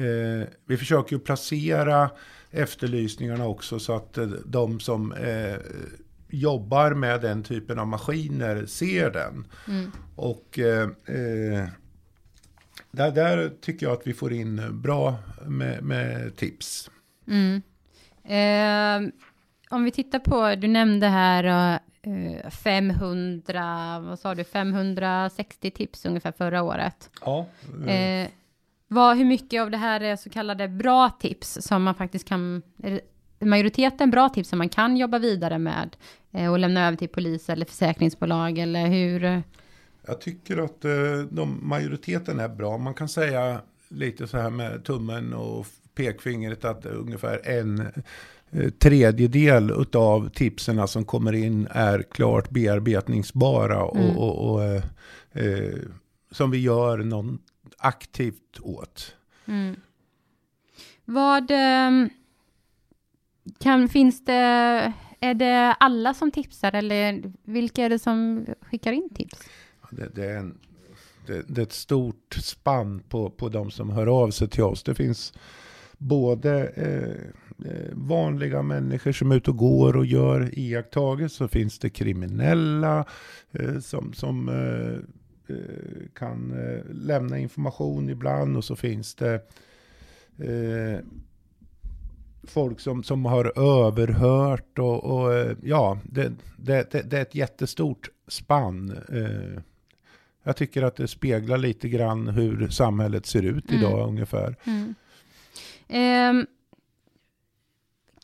eh, 0.03 0.48
vi 0.65 0.77
försöker 0.77 1.15
ju 1.15 1.20
placera 1.20 2.10
efterlysningarna 2.51 3.48
också 3.48 3.79
så 3.79 3.96
att 3.96 4.17
eh, 4.17 4.27
de 4.46 4.79
som 4.79 5.12
eh, 5.12 5.55
jobbar 6.29 6.93
med 6.93 7.22
den 7.22 7.43
typen 7.43 7.79
av 7.79 7.88
maskiner 7.88 8.65
ser 8.65 9.12
den. 9.12 9.48
Mm. 9.67 9.91
Och 10.15 10.60
eh, 10.60 10.89
där, 12.92 13.12
där 13.12 13.50
tycker 13.62 13.86
jag 13.86 13.94
att 13.94 14.08
vi 14.08 14.13
får 14.13 14.34
in 14.34 14.82
bra 14.82 15.15
med, 15.46 15.84
med 15.84 16.36
tips. 16.36 16.89
Mm. 17.27 17.62
Eh, 18.24 19.13
om 19.70 19.84
vi 19.84 19.92
tittar 19.92 20.20
på, 20.20 20.56
du 20.56 20.68
nämnde 20.68 21.08
här 21.08 21.80
eh, 22.01 22.50
500, 22.50 24.00
vad 24.00 24.20
sa 24.20 24.36
du, 24.36 24.44
560 24.44 25.72
tips 25.72 26.06
ungefär 26.06 26.32
förra 26.32 26.63
året. 26.63 27.10
Ja. 27.25 27.46
Eh, 27.88 28.27
Vad, 28.88 29.18
hur 29.18 29.25
mycket 29.25 29.62
av 29.62 29.72
det 29.72 29.77
här 29.77 30.01
är 30.01 30.15
så 30.15 30.30
kallade 30.30 30.68
bra 30.68 31.10
tips 31.10 31.58
som 31.62 31.84
man 31.84 31.96
faktiskt 31.96 32.27
kan, 32.27 32.62
majoriteten 33.39 34.12
bra 34.12 34.30
tips 34.30 34.50
som 34.50 34.58
man 34.58 34.70
kan 34.70 34.98
jobba 34.98 35.20
vidare 35.20 35.58
med 35.58 35.96
eh, 36.32 36.51
och 36.51 36.60
lämna 36.60 36.88
över 36.88 36.98
till 36.98 37.10
polis 37.10 37.50
eller 37.50 37.65
försäkringsbolag 37.65 38.58
eller 38.58 38.88
hur? 38.88 39.44
Jag 40.05 40.22
tycker 40.22 40.57
att 40.57 40.86
eh, 40.86 41.19
de, 41.31 41.60
majoriteten 41.62 42.39
är 42.39 42.50
bra. 42.50 42.77
Man 42.77 42.93
kan 42.93 43.10
säga 43.10 43.62
lite 43.88 44.27
så 44.27 44.38
här 44.38 44.50
med 44.50 44.83
tummen 44.83 45.33
och 45.33 45.67
pekfingret 45.95 46.65
att 46.65 46.86
ungefär 46.86 47.48
en 47.48 47.79
eh, 48.51 48.69
tredjedel 48.69 49.86
av 49.93 50.29
tipsen 50.29 50.88
som 50.88 51.05
kommer 51.05 51.33
in 51.33 51.67
är 51.72 52.01
klart 52.01 52.50
bearbetningsbara 52.50 53.83
och, 53.83 53.98
mm. 53.98 54.17
och, 54.17 54.51
och 54.51 54.63
eh, 54.63 54.83
eh, 55.31 55.79
som 56.31 56.51
vi 56.51 56.57
gör 56.57 56.98
något 56.98 57.41
aktivt 57.77 58.60
åt. 58.62 59.15
Mm. 59.45 59.75
Vad 61.05 61.51
ehm, 61.51 62.10
kan, 63.60 63.89
finns 63.89 64.25
det, 64.25 64.33
är 65.19 65.33
det 65.33 65.75
alla 65.79 66.13
som 66.13 66.31
tipsar 66.31 66.75
eller 66.75 67.33
vilka 67.43 67.83
är 67.83 67.89
det 67.89 68.00
som 68.00 68.45
skickar 68.62 68.91
in 68.91 69.10
tips? 69.10 69.39
Det, 69.95 70.09
det 70.15 70.25
är, 70.25 70.38
en, 70.38 70.57
det, 71.27 71.43
det, 71.47 71.62
är 71.62 71.63
ett 71.63 71.73
stort 71.73 72.33
spann 72.33 73.00
på, 73.09 73.29
på 73.29 73.50
de 73.50 73.71
som 73.71 73.89
hör 73.89 74.07
av 74.07 74.31
sig 74.31 74.50
till 74.50 74.63
oss. 74.63 74.83
Det 74.83 74.95
finns 74.95 75.33
både 75.97 76.67
eh, 76.67 77.71
eh 77.71 77.91
vanliga 77.91 78.62
människor 78.62 79.12
som 79.12 79.31
är 79.31 79.35
ute 79.35 79.51
och 79.51 79.57
går 79.57 79.97
och 79.97 80.05
gör 80.05 80.59
iakttagelser. 80.59 81.38
Så 81.38 81.47
finns 81.47 81.79
det 81.79 81.89
kriminella 81.89 83.05
eh, 83.51 83.79
som, 83.79 84.13
som 84.13 84.50
eh, 84.50 85.55
eh 85.55 86.07
kan 86.13 86.51
eh, 86.51 86.83
lämna 86.91 87.38
information 87.38 88.09
ibland. 88.09 88.57
Och 88.57 88.63
så 88.63 88.75
finns 88.75 89.15
det 89.15 89.33
eh, 90.38 91.00
folk 92.43 92.79
som, 92.79 93.03
som 93.03 93.25
har 93.25 93.59
överhört 93.85 94.79
och, 94.79 95.03
och 95.03 95.55
ja, 95.63 96.00
det, 96.03 96.33
det, 96.57 96.91
det, 96.91 97.01
det, 97.01 97.17
är 97.17 97.21
ett 97.21 97.35
jättestort 97.35 98.09
spann. 98.27 98.97
Jag 100.43 100.55
tycker 100.55 100.83
att 100.83 100.95
det 100.95 101.07
speglar 101.07 101.57
lite 101.57 101.89
grann 101.89 102.27
hur 102.27 102.67
samhället 102.67 103.25
ser 103.25 103.43
ut 103.43 103.69
mm. 103.69 103.81
idag 103.81 104.07
ungefär. 104.07 104.55
Mm. 104.63 104.95
Um, 106.39 106.45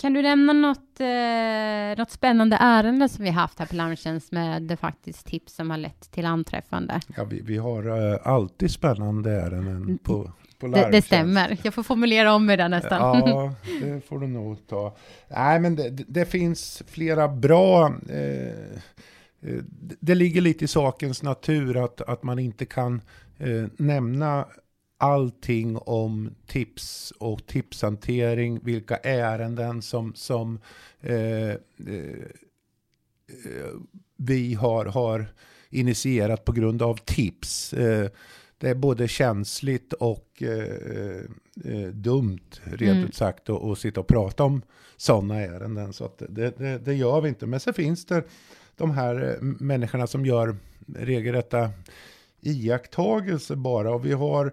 kan 0.01 0.13
du 0.13 0.21
nämna 0.21 0.53
något, 0.53 0.99
eh, 0.99 1.97
något 1.97 2.11
spännande 2.11 2.57
ärende 2.59 3.09
som 3.09 3.23
vi 3.23 3.29
haft 3.29 3.59
här 3.59 3.65
på 3.65 3.75
Larmtjänst 3.75 4.31
med 4.31 4.77
faktiskt 4.81 5.25
tips 5.25 5.55
som 5.55 5.69
har 5.69 5.77
lett 5.77 6.11
till 6.11 6.25
anträffande? 6.25 6.99
Ja, 7.17 7.23
vi, 7.23 7.41
vi 7.41 7.57
har 7.57 8.11
eh, 8.13 8.19
alltid 8.23 8.71
spännande 8.71 9.31
ärenden 9.31 9.97
på, 10.03 10.31
på 10.59 10.67
det, 10.67 10.89
det, 10.91 11.01
stämmer. 11.01 11.57
Jag 11.63 11.73
får 11.73 11.83
formulera 11.83 12.33
om 12.33 12.45
mig 12.45 12.57
där 12.57 12.69
nästan. 12.69 12.99
Ja, 13.29 13.53
det 13.81 14.01
får 14.01 14.19
du 14.19 14.27
nog 14.27 14.67
ta. 14.67 14.95
Nej, 15.27 15.59
men 15.59 15.75
det, 15.75 15.89
det 15.89 16.25
finns 16.25 16.83
flera 16.87 17.27
bra 17.27 17.93
eh, 18.09 18.59
Eh, 18.69 18.79
det 19.99 20.15
ligger 20.15 20.41
lite 20.41 20.65
i 20.65 20.67
sakens 20.67 21.23
natur 21.23 21.83
att, 21.83 22.01
att 22.01 22.23
man 22.23 22.39
inte 22.39 22.65
kan 22.65 23.01
eh, 23.37 23.65
nämna 23.77 24.47
allting 24.97 25.77
om 25.77 26.35
tips 26.47 27.13
och 27.17 27.47
tipshantering, 27.47 28.59
vilka 28.63 28.97
ärenden 28.97 29.81
som, 29.81 30.13
som 30.15 30.59
eh, 31.01 31.49
eh, 31.49 31.57
vi 34.17 34.53
har, 34.53 34.85
har 34.85 35.25
initierat 35.69 36.45
på 36.45 36.51
grund 36.51 36.81
av 36.81 36.99
tips. 37.05 37.73
Eh, 37.73 38.09
det 38.57 38.69
är 38.69 38.75
både 38.75 39.07
känsligt 39.07 39.93
och 39.93 40.43
eh, 40.43 41.23
dumt, 41.91 42.49
rent 42.63 42.81
mm. 42.81 43.03
ut 43.05 43.15
sagt, 43.15 43.49
att 43.49 43.79
sitta 43.79 43.99
och 43.99 44.07
prata 44.07 44.43
om 44.43 44.61
sådana 44.97 45.41
ärenden. 45.41 45.93
Så 45.93 46.11
det, 46.17 46.57
det, 46.57 46.77
det, 46.77 46.93
gör 46.93 47.21
vi 47.21 47.29
inte. 47.29 47.45
Men 47.45 47.59
så 47.59 47.73
finns 47.73 48.05
det 48.05 48.23
de 48.79 48.91
här 48.91 49.29
eh, 49.29 49.41
människorna 49.41 50.07
som 50.07 50.25
gör 50.25 50.55
regelrätta 50.95 51.69
iakttagelser 52.41 53.55
bara. 53.55 53.93
Och 53.93 54.05
vi 54.05 54.13
har 54.13 54.45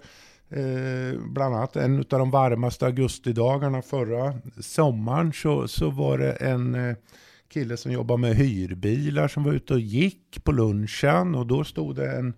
eh, 0.49 1.21
bland 1.21 1.55
annat 1.55 1.77
en 1.77 1.99
av 1.99 2.19
de 2.19 2.31
varmaste 2.31 2.87
augustidagarna 2.87 3.83
förra 3.83 4.35
sommaren 4.61 5.33
så, 5.33 5.69
så 5.69 5.91
var 5.91 6.19
det 6.19 6.33
en 6.33 6.75
eh, 6.75 6.97
kille 7.49 7.77
som 7.77 7.93
jobbar 7.93 8.17
med 8.17 8.37
hyrbilar 8.37 9.29
som 9.29 9.45
var 9.45 9.53
ute 9.53 9.75
och 9.75 9.81
gick 9.81 10.45
på 10.45 10.53
lunchen 10.53 11.35
och 11.35 11.47
då 11.47 11.65
stod 11.65 11.97
det 11.97 12.17
en 12.17 12.35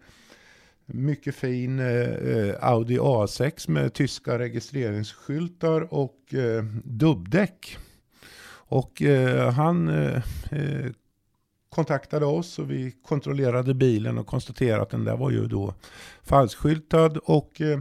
mycket 0.87 1.35
fin 1.35 1.79
eh, 1.79 1.87
eh 1.87 2.55
Audi 2.61 2.99
A6 2.99 3.71
med 3.71 3.95
tyska 3.95 4.39
registreringsskyltar 4.39 5.95
och 5.95 6.35
eh, 6.35 6.65
dubbdäck. 6.85 7.79
Och 8.71 9.03
eh, 9.03 9.51
han 9.53 9.89
eh, 9.89 10.23
eh 10.51 10.91
kontaktade 11.71 12.27
oss 12.27 12.59
och 12.59 12.71
vi 12.71 12.95
kontrollerade 13.03 13.75
bilen 13.75 14.19
och 14.19 14.27
konstaterade 14.27 14.83
att 14.83 14.91
den 14.91 15.05
där 15.05 15.17
var 15.17 15.31
ju 15.31 15.47
då 15.47 15.75
falskskyltad 16.23 17.19
och 17.25 17.61
eh, 17.61 17.79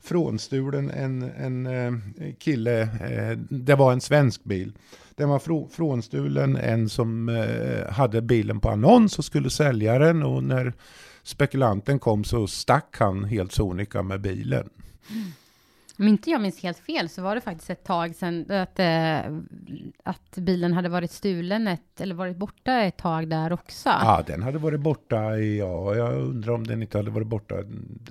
frånstulen 0.00 0.90
en, 0.90 1.22
en 1.22 1.66
eh, 1.66 1.92
kille, 2.38 2.80
eh, 2.82 3.38
det 3.38 3.74
var 3.74 3.92
en 3.92 4.00
svensk 4.00 4.44
bil. 4.44 4.72
Den 5.14 5.28
var 5.28 5.68
frånstulen 5.68 6.56
en 6.56 6.88
som 6.88 7.28
eh, 7.28 7.92
hade 7.92 8.22
bilen 8.22 8.60
på 8.60 8.70
annons 8.70 9.18
och 9.18 9.24
skulle 9.24 9.50
sälja 9.50 9.98
den 9.98 10.22
och 10.22 10.44
när 10.44 10.72
spekulanten 11.22 11.98
kom 11.98 12.24
så 12.24 12.46
stack 12.46 12.96
han 12.98 13.24
helt 13.24 13.52
sonika 13.52 14.02
med 14.02 14.20
bilen. 14.20 14.68
Mm. 15.10 15.32
Om 15.98 16.08
inte 16.08 16.30
jag 16.30 16.40
minns 16.40 16.62
helt 16.62 16.78
fel 16.78 17.08
så 17.08 17.22
var 17.22 17.34
det 17.34 17.40
faktiskt 17.40 17.70
ett 17.70 17.84
tag 17.84 18.14
sedan 18.14 18.50
att, 18.50 18.78
äh, 18.78 19.18
att 20.04 20.36
bilen 20.36 20.72
hade 20.72 20.88
varit 20.88 21.10
stulen 21.10 21.68
ett, 21.68 22.00
eller 22.00 22.14
varit 22.14 22.36
borta 22.36 22.72
ett 22.72 22.96
tag 22.96 23.28
där 23.28 23.52
också. 23.52 23.88
Ja, 23.88 24.24
den 24.26 24.42
hade 24.42 24.58
varit 24.58 24.80
borta 24.80 25.36
i, 25.36 25.58
ja, 25.58 25.94
jag 25.94 26.14
undrar 26.14 26.52
om 26.52 26.66
den 26.66 26.82
inte 26.82 26.98
hade 26.98 27.10
varit 27.10 27.26
borta 27.26 27.54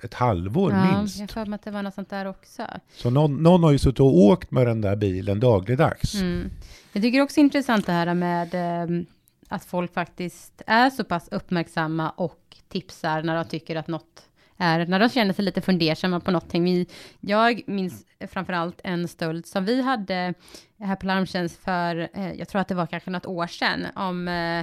ett 0.04 0.14
halvår 0.14 0.72
ja, 0.72 0.98
minst. 0.98 1.20
Jag 1.20 1.30
för 1.30 1.46
mig 1.46 1.56
att 1.56 1.64
det 1.64 1.72
var 1.72 1.84
något 1.84 1.94
sånt 1.94 2.10
där 2.10 2.26
också. 2.26 2.68
Så 2.94 3.10
någon, 3.10 3.44
någon 3.44 3.64
har 3.64 3.72
ju 3.72 3.78
suttit 3.78 4.00
och 4.00 4.18
åkt 4.18 4.52
med 4.52 4.68
den 4.68 4.82
där 4.82 4.96
bilen 4.96 5.40
dagligdags. 5.40 6.16
Mm. 6.16 6.50
Jag 6.94 7.04
tycker 7.04 7.22
också 7.22 7.40
intressant 7.40 7.86
det 7.86 7.92
här 7.92 8.14
med 8.14 8.54
äh, 8.54 9.06
att 9.48 9.66
folk 9.66 9.94
faktiskt 9.94 10.62
är 10.68 10.90
så 10.90 11.04
pass 11.04 11.28
uppmärksamma 11.32 12.10
och 12.10 12.58
tipsar 12.68 13.24
när 13.24 13.36
de 13.36 13.46
tycker 13.46 13.76
att 13.76 13.88
något 13.88 14.22
är 14.58 14.86
när 14.86 15.00
de 15.00 15.10
känner 15.10 15.34
sig 15.34 15.46
lite 15.46 15.62
fundersamma 15.62 16.20
på 16.20 16.32
någonting. 16.32 16.64
Vi, 16.64 16.88
jag 17.22 17.62
minns 17.68 18.06
framförallt 18.28 18.82
en 18.84 19.08
stöld 19.08 19.46
som 19.46 19.66
vi 19.66 19.82
hade 19.82 20.34
här 20.80 20.96
på 20.96 21.06
Larmtjänst 21.06 21.64
för, 21.64 22.10
eh, 22.14 22.34
jag 22.34 22.48
tror 22.48 22.62
att 22.62 22.68
det 22.68 22.76
var 22.76 22.86
kanske 22.86 23.10
något 23.12 23.26
år 23.26 23.48
sedan, 23.48 23.88
om 23.96 24.28
eh, 24.28 24.60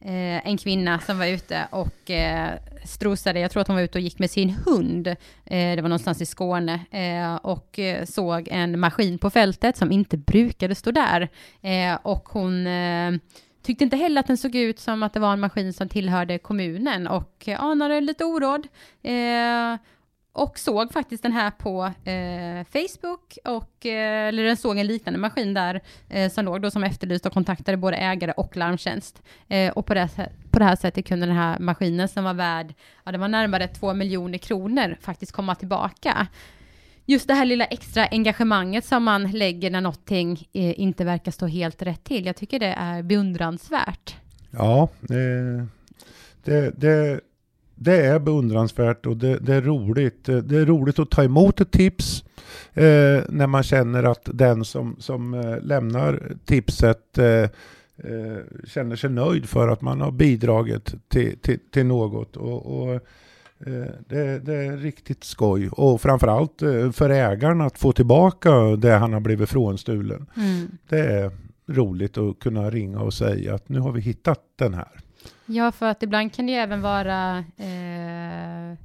eh, 0.00 0.46
en 0.46 0.58
kvinna 0.58 0.98
som 0.98 1.18
var 1.18 1.26
ute 1.26 1.66
och 1.70 2.10
eh, 2.10 2.58
strosade, 2.84 3.40
jag 3.40 3.50
tror 3.50 3.60
att 3.60 3.68
hon 3.68 3.76
var 3.76 3.82
ute 3.82 3.98
och 3.98 4.02
gick 4.02 4.18
med 4.18 4.30
sin 4.30 4.50
hund, 4.50 5.06
eh, 5.06 5.16
det 5.46 5.82
var 5.82 5.88
någonstans 5.88 6.20
i 6.20 6.26
Skåne, 6.26 6.80
eh, 6.90 7.34
och 7.34 7.78
såg 8.04 8.48
en 8.50 8.80
maskin 8.80 9.18
på 9.18 9.30
fältet 9.30 9.76
som 9.76 9.92
inte 9.92 10.16
brukade 10.16 10.74
stå 10.74 10.90
där. 10.90 11.28
och 12.02 12.28
hon 12.28 12.66
Tyckte 13.62 13.84
inte 13.84 13.96
heller 13.96 14.20
att 14.20 14.26
den 14.26 14.36
såg 14.36 14.54
ut 14.54 14.78
som 14.78 15.02
att 15.02 15.12
det 15.12 15.20
var 15.20 15.32
en 15.32 15.40
maskin 15.40 15.72
som 15.72 15.88
tillhörde 15.88 16.38
kommunen 16.38 17.06
och 17.06 17.48
anade 17.58 18.00
lite 18.00 18.24
oråd. 18.24 18.66
Eh, 19.02 19.76
och 20.32 20.58
såg 20.58 20.92
faktiskt 20.92 21.22
den 21.22 21.32
här 21.32 21.50
på 21.50 21.84
eh, 21.84 22.66
Facebook 22.72 23.38
och, 23.44 23.86
eh, 23.86 24.28
eller 24.28 24.44
den 24.44 24.56
såg 24.56 24.78
en 24.78 24.86
liknande 24.86 25.18
maskin 25.18 25.54
där 25.54 25.80
eh, 26.08 26.30
som 26.30 26.44
låg 26.44 26.62
då 26.62 26.70
som 26.70 26.84
efterlyst 26.84 27.26
och 27.26 27.32
kontaktade 27.32 27.76
både 27.76 27.96
ägare 27.96 28.32
och 28.32 28.56
larmtjänst. 28.56 29.22
Eh, 29.48 29.72
och 29.72 29.86
på 29.86 29.94
det, 29.94 30.08
på 30.50 30.58
det 30.58 30.64
här 30.64 30.76
sättet 30.76 31.06
kunde 31.06 31.26
den 31.26 31.36
här 31.36 31.58
maskinen 31.58 32.08
som 32.08 32.24
var 32.24 32.34
värd, 32.34 32.74
ja 33.04 33.12
det 33.12 33.18
var 33.18 33.28
närmare 33.28 33.68
två 33.68 33.94
miljoner 33.94 34.38
kronor 34.38 34.96
faktiskt 35.00 35.32
komma 35.32 35.54
tillbaka 35.54 36.26
just 37.10 37.28
det 37.28 37.34
här 37.34 37.44
lilla 37.44 37.64
extra 37.64 38.06
engagemanget 38.06 38.84
som 38.84 39.04
man 39.04 39.30
lägger 39.30 39.70
när 39.70 39.80
någonting 39.80 40.48
eh, 40.52 40.80
inte 40.80 41.04
verkar 41.04 41.32
stå 41.32 41.46
helt 41.46 41.82
rätt 41.82 42.04
till. 42.04 42.26
Jag 42.26 42.36
tycker 42.36 42.58
det 42.58 42.74
är 42.78 43.02
beundransvärt. 43.02 44.16
Ja, 44.50 44.88
eh, 45.02 45.64
det, 46.44 46.80
det, 46.80 47.20
det, 47.74 48.06
är 48.06 48.18
beundransvärt 48.18 49.06
och 49.06 49.16
det, 49.16 49.38
det, 49.38 49.54
är 49.54 49.62
roligt. 49.62 50.24
Det 50.24 50.56
är 50.56 50.66
roligt 50.66 50.98
att 50.98 51.10
ta 51.10 51.24
emot 51.24 51.60
ett 51.60 51.70
tips 51.70 52.24
eh, 52.72 53.20
när 53.28 53.46
man 53.46 53.62
känner 53.62 54.02
att 54.02 54.28
den 54.34 54.64
som, 54.64 54.96
som 54.98 55.34
eh, 55.34 55.60
lämnar 55.60 56.32
tipset 56.44 57.18
eh, 57.18 57.26
eh 57.26 58.38
känner 58.66 58.96
sig 58.96 59.10
nöjd 59.10 59.48
för 59.48 59.68
att 59.68 59.80
man 59.80 60.00
har 60.00 60.10
bidragit 60.10 60.94
till, 61.08 61.38
till, 61.38 61.58
till 61.70 61.86
något. 61.86 62.36
och, 62.36 62.82
och 62.82 63.00
det, 64.08 64.38
det, 64.44 64.54
är 64.54 64.76
riktigt 64.76 65.24
skoj 65.24 65.68
och 65.72 66.00
framförallt 66.00 66.62
eh, 66.62 66.90
för 66.90 67.10
ägaren 67.10 67.60
att 67.60 67.78
få 67.78 67.92
tillbaka 67.92 68.50
det 68.78 68.92
han 68.92 69.12
har 69.12 69.20
blivit 69.20 69.50
frånstulen. 69.50 70.26
Mm. 70.36 70.70
Det 70.88 70.98
är 70.98 71.30
roligt 71.66 72.18
att 72.18 72.38
kunna 72.38 72.70
ringa 72.70 73.00
och 73.00 73.14
säga 73.14 73.54
att 73.54 73.68
nu 73.68 73.80
har 73.80 73.92
vi 73.92 74.00
hittat 74.00 74.40
den 74.56 74.74
här. 74.74 75.00
Ja, 75.46 75.72
för 75.72 75.86
att 75.86 76.02
ibland 76.02 76.34
kan 76.34 76.46
det 76.46 76.54
även 76.54 76.80
vara 76.80 77.38
eh, 77.38 78.78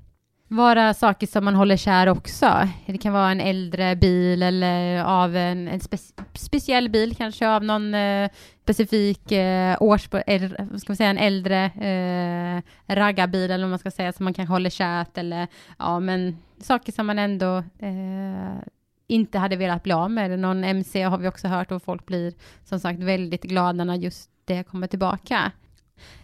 vara 0.47 0.93
saker 0.93 1.27
som 1.27 1.45
man 1.45 1.55
håller 1.55 1.77
kär 1.77 2.07
också. 2.07 2.69
Det 2.85 2.97
kan 2.97 3.13
vara 3.13 3.31
en 3.31 3.41
äldre 3.41 3.95
bil 3.95 4.43
eller 4.43 5.03
av 5.03 5.35
en, 5.35 5.67
en 5.67 5.79
spe, 5.79 5.97
speciell 6.33 6.89
bil, 6.89 7.15
kanske 7.15 7.49
av 7.49 7.63
någon 7.63 7.93
eh, 7.93 8.29
specifik 8.63 9.31
eh, 9.31 9.77
års... 9.79 10.09
Eh, 10.27 10.49
ska 10.51 10.91
man 10.91 10.95
säga 10.95 11.09
en 11.09 11.17
äldre 11.17 11.65
eh, 11.65 12.95
raggarbil 12.95 13.51
eller 13.51 13.63
vad 13.63 13.69
man 13.69 13.79
ska 13.79 13.91
säga, 13.91 14.13
som 14.13 14.23
man 14.23 14.33
kanske 14.33 14.53
håller 14.53 14.69
kärt 14.69 15.17
eller 15.17 15.47
ja, 15.79 15.99
men 15.99 16.37
saker 16.61 16.91
som 16.91 17.07
man 17.07 17.19
ändå 17.19 17.57
eh, 17.79 18.59
inte 19.07 19.39
hade 19.39 19.55
velat 19.55 19.83
bli 19.83 19.93
av 19.93 20.11
med. 20.11 20.39
Någon 20.39 20.63
MC 20.63 21.03
har 21.03 21.17
vi 21.17 21.27
också 21.27 21.47
hört 21.47 21.71
och 21.71 21.83
folk 21.83 22.05
blir 22.05 22.33
som 22.63 22.79
sagt 22.79 22.99
väldigt 22.99 23.43
glada 23.43 23.83
när 23.83 23.95
just 23.95 24.29
det 24.45 24.63
kommer 24.63 24.87
tillbaka. 24.87 25.51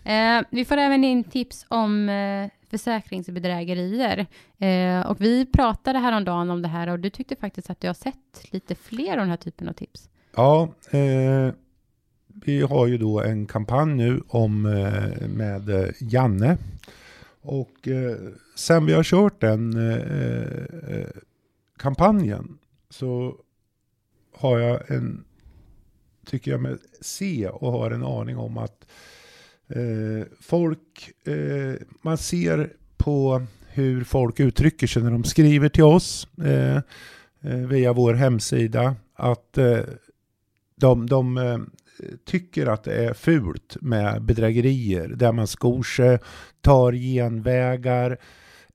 Eh, 0.03 0.41
vi 0.49 0.65
får 0.65 0.77
även 0.77 1.03
in 1.03 1.23
tips 1.23 1.65
om 1.67 2.09
eh, 2.09 2.49
försäkringsbedrägerier. 2.71 4.25
Eh, 4.57 5.09
och 5.09 5.21
vi 5.21 5.45
pratade 5.45 5.99
häromdagen 5.99 6.49
om 6.49 6.61
det 6.61 6.67
här 6.67 6.89
och 6.89 6.99
du 6.99 7.09
tyckte 7.09 7.35
faktiskt 7.35 7.69
att 7.69 7.81
du 7.81 7.87
har 7.87 7.93
sett 7.93 8.53
lite 8.53 8.75
fler 8.75 9.11
av 9.11 9.17
den 9.17 9.29
här 9.29 9.37
typen 9.37 9.69
av 9.69 9.73
tips. 9.73 10.09
Ja, 10.35 10.69
eh, 10.91 11.53
vi 12.45 12.61
har 12.61 12.87
ju 12.87 12.97
då 12.97 13.21
en 13.21 13.45
kampanj 13.45 13.93
nu 13.93 14.21
om 14.27 14.65
eh, 14.65 15.27
med 15.27 15.69
eh, 15.69 15.89
Janne. 15.99 16.57
Och 17.41 17.87
eh, 17.87 18.17
sen 18.55 18.85
vi 18.85 18.93
har 18.93 19.03
kört 19.03 19.41
den 19.41 19.89
eh, 19.89 19.97
eh 20.95 21.07
kampanjen 21.77 22.57
så 22.89 23.35
har 24.37 24.59
jag 24.59 24.91
en, 24.91 25.23
tycker 26.25 26.51
jag 26.51 26.61
mig 26.61 26.77
se 27.01 27.47
och 27.47 27.71
har 27.71 27.91
en 27.91 28.03
aning 28.03 28.37
om 28.37 28.57
att 28.57 28.87
Eh, 29.75 30.25
folk, 30.39 31.11
eh, 31.25 31.73
man 32.01 32.17
ser 32.17 32.73
på 32.97 33.41
hur 33.67 34.03
folk 34.03 34.39
uttrycker 34.39 34.87
sig 34.87 35.03
när 35.03 35.11
de 35.11 35.23
skriver 35.23 35.69
till 35.69 35.83
oss 35.83 36.27
eh, 36.43 36.77
eh, 37.41 37.57
via 37.67 37.93
vår 37.93 38.13
hemsida 38.13 38.95
att 39.15 39.57
eh, 39.57 39.79
de, 40.75 41.07
de 41.07 41.37
eh, 41.37 41.59
tycker 42.25 42.67
att 42.67 42.83
det 42.83 43.05
är 43.05 43.13
fult 43.13 43.77
med 43.81 44.21
bedrägerier 44.21 45.07
där 45.07 45.31
man 45.31 45.47
skor 45.47 45.83
sig, 45.83 46.19
tar 46.61 46.93
genvägar, 46.93 48.17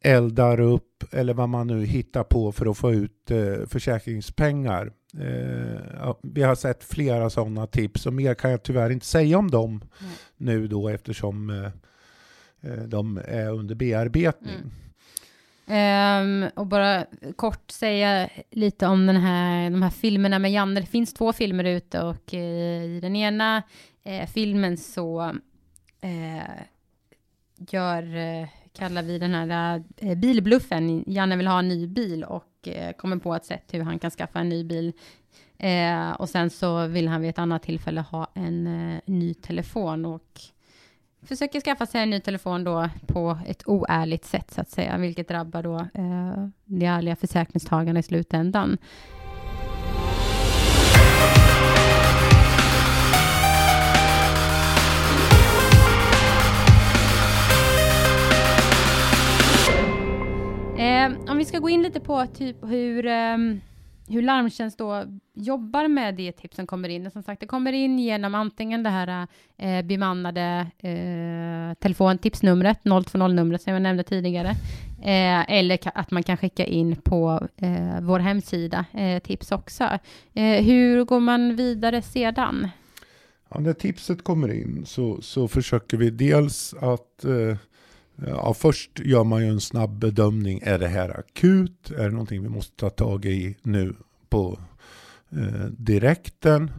eldar 0.01 0.61
upp 0.61 1.05
eller 1.13 1.35
vad 1.35 1.49
man 1.49 1.67
nu 1.67 1.85
hittar 1.85 2.25
på 2.25 2.53
för 2.53 2.71
att 2.71 2.79
få 2.79 2.93
ut 2.93 3.31
eh, 3.31 3.67
försäkringspengar. 3.67 4.93
Eh, 5.15 6.15
vi 6.23 6.43
har 6.43 6.55
sett 6.55 6.85
flera 6.85 7.31
sådana 7.31 7.67
tips 7.67 8.07
och 8.07 8.13
mer 8.13 8.35
kan 8.35 8.51
jag 8.51 8.63
tyvärr 8.63 8.91
inte 8.91 9.07
säga 9.07 9.39
om 9.39 9.51
dem 9.51 9.71
mm. 9.71 10.13
nu 10.37 10.69
då 10.69 10.89
eftersom 10.89 11.51
eh, 11.51 11.67
eh, 12.73 12.83
de 12.83 13.21
är 13.25 13.51
under 13.51 13.75
bearbetning. 13.75 14.55
Mm. 14.55 14.71
Um, 15.69 16.51
och 16.55 16.67
bara 16.67 17.07
kort 17.37 17.71
säga 17.71 18.29
lite 18.51 18.87
om 18.87 19.07
den 19.07 19.17
här, 19.17 19.71
de 19.71 19.83
här 19.83 19.91
filmerna 19.91 20.39
med 20.39 20.53
Janne. 20.53 20.81
Det 20.81 20.87
finns 20.87 21.15
två 21.15 21.33
filmer 21.33 21.65
ute 21.65 22.03
och 22.03 22.33
uh, 22.33 22.85
i 22.85 22.99
den 23.03 23.17
ena 23.17 23.63
uh, 24.09 24.27
filmen 24.27 24.77
så 24.77 25.29
uh, 26.05 26.61
gör, 27.71 28.03
kallar 28.73 29.03
vi 29.03 29.19
den 29.19 29.35
här 29.35 29.83
bilbluffen. 30.15 31.05
Janne 31.07 31.37
vill 31.37 31.47
ha 31.47 31.59
en 31.59 31.69
ny 31.69 31.87
bil 31.87 32.25
och 32.25 32.56
eh, 32.69 32.93
kommer 32.93 33.17
på 33.17 33.35
ett 33.35 33.45
sätt 33.45 33.65
hur 33.73 33.83
han 33.83 33.99
kan 33.99 34.11
skaffa 34.11 34.39
en 34.39 34.49
ny 34.49 34.65
bil. 34.65 34.93
Eh, 35.59 36.11
och 36.11 36.29
sen 36.29 36.51
så 36.51 36.87
vill 36.87 37.09
han 37.09 37.21
vid 37.21 37.31
ett 37.31 37.39
annat 37.39 37.63
tillfälle 37.63 38.01
ha 38.01 38.27
en 38.35 38.67
eh, 38.67 39.01
ny 39.05 39.35
telefon 39.35 40.05
och 40.05 40.41
försöker 41.23 41.61
skaffa 41.61 41.87
sig 41.87 42.03
en 42.03 42.11
ny 42.11 42.21
telefon 42.21 42.65
då 42.65 42.89
på 43.07 43.39
ett 43.47 43.63
oärligt 43.67 44.25
sätt 44.25 44.51
så 44.51 44.61
att 44.61 44.71
säga, 44.71 44.99
vilket 44.99 45.29
drabbar 45.29 45.63
då 45.63 45.79
eh, 45.79 46.49
de 46.65 46.87
ärliga 46.87 47.17
försäkringstagarna 47.17 47.99
i 47.99 48.03
slutändan. 48.03 48.79
Eh, 60.87 61.13
om 61.31 61.39
vi 61.39 61.45
ska 61.45 61.59
gå 61.59 61.69
in 61.69 61.83
lite 61.83 62.01
på 62.01 62.27
typ 62.27 62.57
hur, 62.63 63.07
eh, 63.07 63.37
hur 64.09 64.23
Larmtjänst 64.23 64.79
då 64.79 65.05
jobbar 65.35 65.89
med 65.89 66.15
det 66.15 66.33
tips 66.33 66.57
som 66.57 66.67
kommer 66.67 66.89
in. 66.89 67.11
Som 67.11 67.23
sagt, 67.23 67.41
det 67.41 67.47
kommer 67.47 67.73
in 67.73 67.99
genom 67.99 68.35
antingen 68.35 68.83
det 68.83 68.91
här 68.91 69.27
eh, 69.57 69.85
bemannade 69.85 70.67
eh, 70.79 71.79
telefontipsnumret, 71.79 72.79
020-numret 72.85 73.63
som 73.63 73.73
jag 73.73 73.83
nämnde 73.83 74.03
tidigare, 74.03 74.51
eh, 75.03 75.51
eller 75.51 75.79
att 75.95 76.11
man 76.11 76.23
kan 76.23 76.37
skicka 76.37 76.65
in 76.65 76.97
på 76.97 77.49
eh, 77.57 78.01
vår 78.01 78.19
hemsida 78.19 78.85
eh, 78.93 79.23
tips 79.23 79.53
också. 79.53 79.85
Eh, 80.35 80.65
hur 80.65 81.05
går 81.05 81.21
man 81.21 81.57
vidare 81.57 82.03
sedan? 82.03 82.69
Ja, 83.49 83.61
när 83.61 83.73
tipset 83.73 84.25
kommer 84.25 84.53
in 84.53 84.87
så, 84.87 85.23
så 85.23 85.49
försöker 85.49 85.97
vi 85.97 86.11
dels 86.11 86.75
att 86.75 87.25
eh, 87.25 87.57
Ja, 88.17 88.55
först 88.55 88.99
gör 88.99 89.25
man 89.25 89.43
ju 89.43 89.49
en 89.49 89.61
snabb 89.61 89.99
bedömning. 89.99 90.61
Är 90.63 90.79
det 90.79 90.89
här 90.89 91.19
akut? 91.19 91.91
Är 91.91 92.05
det 92.05 92.11
någonting 92.11 92.43
vi 92.43 92.49
måste 92.49 92.77
ta 92.77 92.91
tag 92.91 93.25
i 93.25 93.57
nu 93.63 93.95
på 94.29 94.59
eh, 95.31 95.65
direkten? 95.79 96.71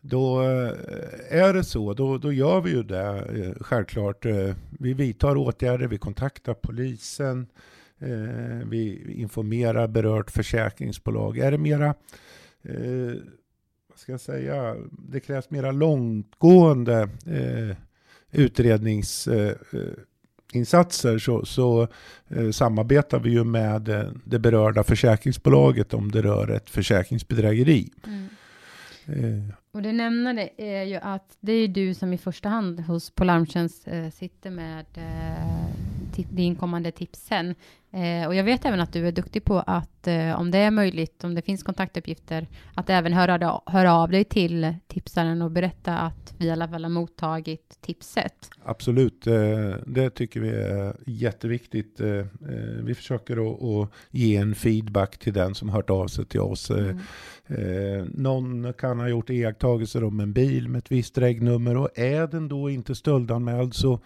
Då 0.00 0.42
eh, 0.42 0.72
är 1.30 1.54
det 1.54 1.64
så, 1.64 1.94
då, 1.94 2.18
då 2.18 2.32
gör 2.32 2.60
vi 2.60 2.70
ju 2.70 2.82
det 2.82 3.24
eh, 3.34 3.62
självklart. 3.62 4.26
Eh, 4.26 4.54
vi 4.70 4.94
vidtar 4.94 5.36
åtgärder, 5.36 5.86
vi 5.86 5.98
kontaktar 5.98 6.54
polisen, 6.54 7.46
eh, 7.98 8.68
vi 8.68 9.12
informerar 9.14 9.88
berört 9.88 10.30
försäkringsbolag. 10.30 11.38
Är 11.38 11.50
det 11.50 11.58
mera 11.58 11.94
eh, 12.62 13.14
vad 13.88 13.98
ska 13.98 14.12
jag 14.12 14.20
säga, 14.20 14.76
det 14.90 15.20
krävs 15.20 15.50
mera 15.50 15.72
långtgående 15.72 17.08
eh, 17.26 17.76
utrednings 18.32 19.28
eh, 19.28 19.54
eh, 19.72 19.80
insatser 20.54 21.18
så, 21.18 21.44
så 21.44 21.88
eh, 22.28 22.50
samarbetar 22.50 23.18
vi 23.18 23.30
ju 23.30 23.44
med 23.44 23.88
eh, 23.88 24.04
det 24.24 24.38
berörda 24.38 24.84
försäkringsbolaget 24.84 25.94
om 25.94 26.10
det 26.10 26.22
rör 26.22 26.50
ett 26.50 26.70
försäkringsbedrägeri. 26.70 27.90
Mm. 28.06 28.28
Eh. 29.06 29.54
Och 29.72 29.82
det 29.82 29.92
nämnande 29.92 30.48
är 30.56 30.82
ju 30.82 30.96
att 30.96 31.36
det 31.40 31.52
är 31.52 31.68
du 31.68 31.94
som 31.94 32.12
i 32.12 32.18
första 32.18 32.48
hand 32.48 32.80
hos 32.80 33.10
Polarmtjänst 33.10 33.88
eh, 33.88 34.10
sitter 34.10 34.50
med 34.50 34.86
eh, 34.94 35.93
de 36.16 36.42
inkommande 36.42 36.90
tipsen. 36.90 37.54
Eh, 37.94 38.26
och 38.26 38.34
jag 38.34 38.44
vet 38.44 38.64
även 38.64 38.80
att 38.80 38.92
du 38.92 39.08
är 39.08 39.12
duktig 39.12 39.44
på 39.44 39.58
att 39.58 40.06
eh, 40.06 40.40
om 40.40 40.50
det 40.50 40.58
är 40.58 40.70
möjligt, 40.70 41.24
om 41.24 41.34
det 41.34 41.42
finns 41.42 41.62
kontaktuppgifter, 41.62 42.46
att 42.74 42.90
även 42.90 43.12
höra, 43.12 43.60
höra 43.66 43.94
av 43.94 44.10
dig 44.10 44.24
till 44.24 44.74
tipsaren 44.86 45.42
och 45.42 45.50
berätta 45.50 45.98
att 45.98 46.34
vi 46.38 46.46
i 46.46 46.50
alla 46.50 46.68
fall 46.68 46.84
har 46.84 46.90
mottagit 46.90 47.78
tipset. 47.80 48.50
Absolut, 48.64 49.26
eh, 49.26 49.34
det 49.86 50.10
tycker 50.10 50.40
vi 50.40 50.48
är 50.48 50.96
jätteviktigt. 51.06 52.00
Eh, 52.00 52.08
eh, 52.08 52.26
vi 52.82 52.94
försöker 52.94 53.52
att, 53.52 53.62
att 53.62 53.90
ge 54.10 54.36
en 54.36 54.54
feedback 54.54 55.18
till 55.18 55.32
den 55.32 55.54
som 55.54 55.68
hört 55.68 55.90
av 55.90 56.06
sig 56.06 56.24
till 56.24 56.40
oss. 56.40 56.70
Mm. 56.70 56.98
Någon 58.14 58.72
kan 58.72 59.00
ha 59.00 59.08
gjort 59.08 59.30
iakttagelser 59.30 60.04
om 60.04 60.20
en 60.20 60.32
bil 60.32 60.68
med 60.68 60.78
ett 60.78 60.92
visst 60.92 61.18
regnummer 61.18 61.76
och 61.76 61.98
är 61.98 62.26
den 62.26 62.48
då 62.48 62.70
inte 62.70 62.94
stöldanmäld 62.94 63.74
så 63.74 64.00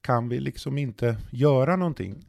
kan 0.00 0.28
vi 0.28 0.40
liksom 0.40 0.78
inte 0.78 1.16
göra 1.30 1.76
någonting. 1.76 2.26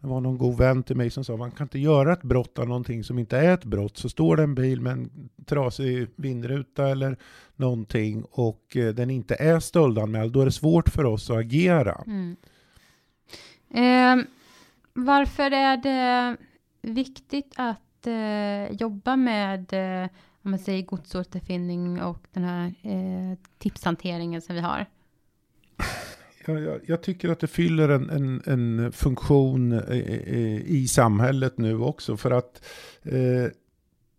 Det 0.00 0.08
var 0.08 0.20
någon 0.20 0.38
god 0.38 0.58
vän 0.58 0.82
till 0.82 0.96
mig 0.96 1.10
som 1.10 1.24
sa 1.24 1.36
man 1.36 1.50
kan 1.50 1.64
inte 1.64 1.78
göra 1.78 2.12
ett 2.12 2.22
brott 2.22 2.58
av 2.58 2.68
någonting 2.68 3.04
som 3.04 3.18
inte 3.18 3.38
är 3.38 3.54
ett 3.54 3.64
brott. 3.64 3.96
Så 3.96 4.08
står 4.08 4.36
det 4.36 4.42
en 4.42 4.54
bil 4.54 4.80
med 4.80 4.92
en 4.92 5.28
trasig 5.46 6.08
vindruta 6.16 6.88
eller 6.88 7.16
någonting 7.56 8.24
och 8.30 8.76
eh, 8.76 8.94
den 8.94 9.10
inte 9.10 9.34
är 9.34 9.60
stöldanmäld, 9.60 10.32
då 10.32 10.40
är 10.40 10.44
det 10.44 10.52
svårt 10.52 10.88
för 10.88 11.04
oss 11.04 11.30
att 11.30 11.36
agera. 11.36 12.04
Mm. 12.06 12.36
Eh, 13.70 14.24
varför 14.92 15.50
är 15.50 15.76
det 15.76 16.36
viktigt 16.82 17.52
att 17.56 18.06
eh, 18.06 18.76
jobba 18.76 19.16
med 19.16 19.72
eh, 19.72 20.08
om 20.42 20.50
man 20.50 20.58
säger 20.58 20.82
godsåterfinning 20.82 22.02
och 22.02 22.26
den 22.32 22.44
här 22.44 22.74
eh, 22.82 23.38
tipshanteringen 23.58 24.42
som 24.42 24.54
vi 24.54 24.60
har? 24.60 24.86
Jag, 26.46 26.80
jag, 26.86 27.02
tycker 27.02 27.28
att 27.28 27.40
det 27.40 27.46
fyller 27.46 27.88
en, 27.88 28.10
en, 28.10 28.42
en 28.46 28.92
funktion 28.92 29.72
i, 29.72 30.62
i, 30.66 30.88
samhället 30.88 31.58
nu 31.58 31.78
också. 31.78 32.16
För 32.16 32.30
att 32.30 32.64
eh, 33.02 33.46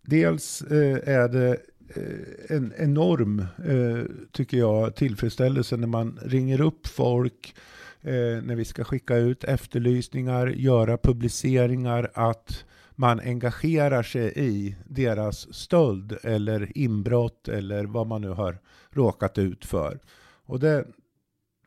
dels 0.02 0.62
eh, 0.62 0.98
är 1.10 1.30
det 1.30 1.58
eh, 1.96 2.56
en 2.56 2.74
enorm, 2.78 3.40
eh, 3.40 4.06
tycker 4.32 4.58
jag, 4.58 4.96
tillfredsställelse 4.96 5.78
när 5.78 5.88
man 5.88 6.20
ringer 6.22 6.62
upp 6.62 6.88
folk, 6.88 7.56
eh, 8.02 8.44
när 8.44 8.56
vi 8.56 8.66
ska 8.66 8.84
skicka 8.84 9.16
ut 9.16 9.44
efterlysningar, 9.44 10.48
göra 10.48 10.98
publiceringar, 10.98 12.12
att 12.14 12.66
man 12.96 13.20
engagerar 13.20 14.04
sig 14.04 14.34
i 14.36 14.76
deras 14.86 15.54
stöld 15.54 16.18
eller 16.24 16.78
inbrott 16.78 17.48
eller 17.48 17.86
vad 17.86 18.08
man 18.08 18.22
nu 18.22 18.30
har 18.30 18.58
råkat 18.90 19.38
ut 19.38 19.66
för. 19.66 20.00
Och 20.46 20.60
det, 20.60 20.86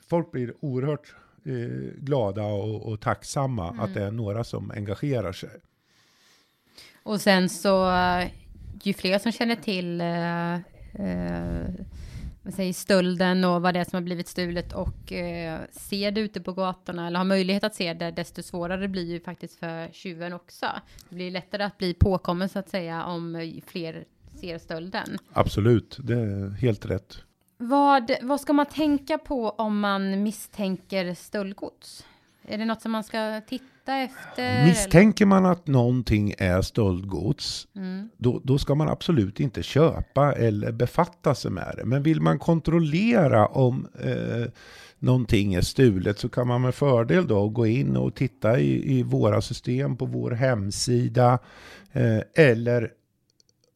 folk 0.07 0.31
blir 0.31 0.53
oerhört 0.59 1.15
eh, 1.45 1.53
glada 1.97 2.43
och, 2.43 2.91
och 2.91 2.99
tacksamma 3.01 3.69
Mm. 3.69 3.79
att 3.79 3.93
det 3.93 4.03
är 4.03 4.11
några 4.11 4.43
som 4.43 4.71
engagerar 4.71 5.31
sig. 5.33 5.49
Och 7.03 7.21
sen 7.21 7.49
så, 7.49 7.91
ju 8.83 8.93
fler 8.93 9.19
som 9.19 9.31
känner 9.31 9.55
till 9.55 10.01
eh, 10.01 10.53
eh, 11.05 11.67
säger, 12.51 12.73
stölden 12.73 13.43
och 13.43 13.61
vad 13.61 13.73
det 13.73 13.79
är 13.79 13.83
som 13.83 13.95
har 13.95 14.01
blivit 14.01 14.27
stulet 14.27 14.73
och 14.73 15.13
eh, 15.13 15.59
ser 15.71 16.11
det 16.11 16.21
ute 16.21 16.41
på 16.41 16.53
gatorna 16.53 17.07
eller 17.07 17.17
har 17.17 17.25
möjlighet 17.25 17.63
att 17.63 17.75
se 17.75 17.93
det, 17.93 18.11
desto 18.11 18.43
svårare 18.43 18.87
blir 18.87 19.05
ju 19.05 19.19
faktiskt 19.19 19.59
för 19.59 19.89
tjuven 19.91 20.33
också. 20.33 20.65
Det 21.09 21.15
blir 21.15 21.31
lättare 21.31 21.63
att 21.63 21.77
bli 21.77 21.93
påkommen 21.93 22.49
så 22.49 22.59
att 22.59 22.69
säga 22.69 23.03
om 23.03 23.51
fler 23.65 24.05
ser 24.35 24.57
stölden. 24.57 25.17
Absolut, 25.33 25.97
det 25.99 26.13
är 26.13 26.49
helt 26.49 26.85
rätt. 26.85 27.23
Vad, 27.57 28.11
vad 28.21 28.41
ska 28.41 28.53
man 28.53 28.65
tänka 28.65 29.17
på 29.17 29.49
om 29.49 29.79
man 29.79 30.23
misstänker 30.23 31.13
stöldgods? 31.13 32.05
Är 32.47 32.57
det 32.57 32.65
något 32.65 32.81
som 32.81 32.91
man 32.91 33.03
ska 33.03 33.41
titta 33.47 33.95
efter? 33.97 34.65
Misstänker 34.65 35.25
man 35.25 35.45
att 35.45 35.67
någonting 35.67 36.33
är 36.37 36.61
stöldgods, 36.61 37.67
Mm. 37.75 38.09
då, 38.17 38.41
då 38.43 38.57
ska 38.57 38.75
man 38.75 38.89
absolut 38.89 39.39
inte 39.39 39.63
köpa 39.63 40.33
eller 40.33 40.71
befatta 40.71 41.35
sig 41.35 41.51
med 41.51 41.73
det. 41.77 41.85
Men 41.85 42.03
vill 42.03 42.21
man 42.21 42.39
kontrollera 42.39 43.45
om 43.47 43.87
eh, 43.99 44.51
någonting 44.99 45.53
är 45.53 45.61
stulet 45.61 46.19
så 46.19 46.29
kan 46.29 46.47
man 46.47 46.61
med 46.61 46.75
fördel 46.75 47.27
då 47.27 47.49
gå 47.49 47.67
in 47.67 47.97
och 47.97 48.15
titta 48.15 48.59
i, 48.59 48.97
i 48.99 49.03
våra 49.03 49.41
system 49.41 49.97
på 49.97 50.05
vår 50.05 50.31
hemsida. 50.31 51.39
Eh, 51.91 52.19
eller, 52.35 52.91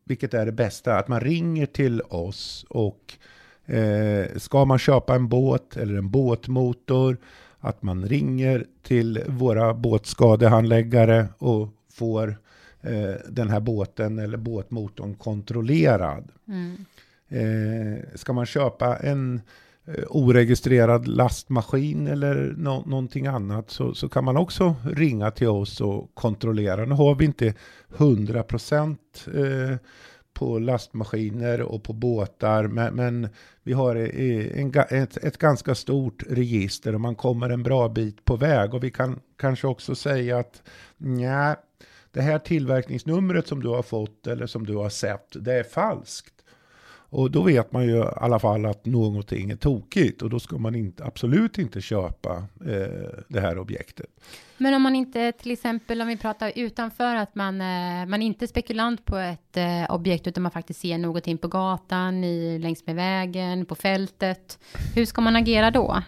vilket 0.05 0.33
är 0.33 0.45
det 0.45 0.51
bästa, 0.51 0.97
att 0.97 1.07
man 1.07 1.19
ringer 1.21 1.65
till 1.65 2.01
oss 2.01 2.65
och 2.69 3.17
eh, 3.65 4.37
ska 4.37 4.65
man 4.65 4.79
köpa 4.79 5.15
en 5.15 5.27
båt 5.27 5.77
eller 5.77 5.95
en 5.95 6.09
båtmotor 6.09 7.17
att 7.59 7.83
man 7.83 8.05
ringer 8.07 8.65
till 8.83 9.23
våra 9.27 9.73
båtskadehandläggare 9.73 11.27
och 11.37 11.69
får 11.93 12.37
eh, 12.81 13.15
den 13.29 13.49
här 13.49 13.59
båten 13.59 14.19
eller 14.19 14.37
båtmotorn 14.37 15.15
kontrollerad. 15.15 16.31
Mm. 16.47 16.85
Eh, 17.29 18.03
ska 18.15 18.33
man 18.33 18.45
köpa 18.45 18.97
en 18.97 19.41
eh, 19.85 20.03
oregistrerad 20.09 21.07
lastmaskin 21.07 22.07
eller 22.07 22.53
nå- 22.57 22.83
någonting 22.85 23.27
annat 23.27 23.69
så, 23.69 23.93
så 23.93 24.09
kan 24.09 24.23
man 24.23 24.37
också 24.37 24.75
ringa 24.83 25.31
till 25.31 25.47
oss 25.47 25.81
och 25.81 26.11
kontrollera. 26.13 26.85
Nu 26.85 26.95
har 26.95 27.15
vi 27.15 27.25
inte 27.25 27.53
100 27.97 28.43
procent 28.43 29.27
eh, 29.33 29.77
på 30.33 30.59
lastmaskiner 30.59 31.61
och 31.61 31.83
på 31.83 31.93
båtar, 31.93 32.67
men, 32.67 32.95
men 32.95 33.29
vi 33.63 33.73
har 33.73 33.95
en, 33.95 34.73
ett, 34.89 35.17
ett 35.17 35.37
ganska 35.37 35.75
stort 35.75 36.23
register 36.29 36.95
och 36.95 37.01
man 37.01 37.15
kommer 37.15 37.49
en 37.49 37.63
bra 37.63 37.89
bit 37.89 38.25
på 38.25 38.35
väg 38.35 38.73
och 38.73 38.83
vi 38.83 38.91
kan 38.91 39.19
kanske 39.37 39.67
också 39.67 39.95
säga 39.95 40.37
att 40.37 40.63
nja, 40.97 41.55
det 42.11 42.21
här 42.21 42.39
tillverkningsnumret 42.39 43.47
som 43.47 43.63
du 43.63 43.69
har 43.69 43.83
fått 43.83 44.27
eller 44.27 44.47
som 44.47 44.65
du 44.65 44.75
har 44.75 44.89
sett, 44.89 45.27
det 45.35 45.53
är 45.53 45.63
falskt. 45.63 46.40
Och 47.11 47.31
då 47.31 47.43
vet 47.43 47.71
man 47.71 47.85
ju 47.85 47.97
i 47.97 48.03
alla 48.15 48.39
fall 48.39 48.65
att 48.65 48.85
någonting 48.85 49.51
är 49.51 49.55
tokigt 49.55 50.21
och 50.21 50.29
då 50.29 50.39
ska 50.39 50.57
man 50.57 50.75
inte, 50.75 51.03
absolut 51.03 51.57
inte 51.57 51.81
köpa 51.81 52.43
eh, 52.65 53.09
det 53.27 53.39
här 53.39 53.57
objektet. 53.57 54.07
Men 54.57 54.73
om 54.73 54.81
man 54.81 54.95
inte, 54.95 55.31
till 55.31 55.51
exempel 55.51 56.01
om 56.01 56.07
vi 56.07 56.17
pratar 56.17 56.51
utanför, 56.55 57.15
att 57.15 57.35
man, 57.35 57.61
eh, 57.61 58.05
man 58.05 58.21
inte 58.21 58.45
är 58.45 58.47
spekulant 58.47 59.05
på 59.05 59.17
ett 59.17 59.57
eh, 59.57 59.91
objekt, 59.95 60.27
utan 60.27 60.43
man 60.43 60.51
faktiskt 60.51 60.79
ser 60.79 60.97
någonting 60.97 61.37
på 61.37 61.47
gatan, 61.47 62.23
i, 62.23 62.59
längs 62.59 62.85
med 62.85 62.95
vägen, 62.95 63.65
på 63.65 63.75
fältet. 63.75 64.59
Hur 64.95 65.05
ska 65.05 65.21
man 65.21 65.35
agera 65.35 65.71
då? 65.71 66.03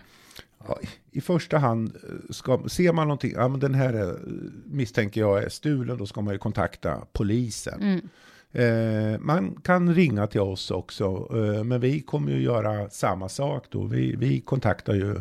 Ja, 0.68 0.80
I 1.12 1.22
första 1.22 1.58
hand, 1.58 1.96
eh, 1.96 2.34
ska, 2.34 2.64
ser 2.68 2.94
man 2.94 3.08
någonting, 3.08 3.32
ja 3.36 3.48
men 3.48 3.60
den 3.60 3.74
här 3.74 3.94
är, 3.94 4.20
misstänker 4.66 5.22
jag 5.22 5.44
är 5.44 5.50
stulen, 5.50 5.98
då 5.98 6.06
ska 6.06 6.22
man 6.22 6.34
ju 6.34 6.38
kontakta 6.38 7.06
polisen. 7.14 7.82
Mm. 7.82 8.10
Eh, 8.56 9.20
man 9.20 9.56
kan 9.64 9.96
ringa 9.96 10.28
till 10.28 10.42
oss 10.42 10.72
också, 10.72 11.28
eh, 11.32 11.64
men 11.64 11.82
vi 11.82 12.02
kommer 12.02 12.32
ju 12.32 12.42
göra 12.42 12.90
samma 12.90 13.30
sak 13.30 13.66
då. 13.70 13.84
Vi, 13.84 14.16
vi 14.16 14.42
kontaktar 14.42 14.94
ju 14.94 15.16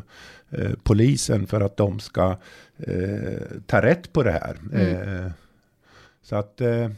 eh, 0.51 0.73
polisen 0.83 1.47
för 1.47 1.61
att 1.61 1.77
de 1.77 2.01
ska 2.01 2.37
eh, 2.77 3.43
ta 3.67 3.83
rätt 3.83 4.13
på 4.13 4.23
det 4.23 4.33
här. 4.33 4.57
Mm. 4.73 5.25
Eh, 5.27 5.33
så 6.23 6.37
att 6.37 6.61
eh, 6.61 6.91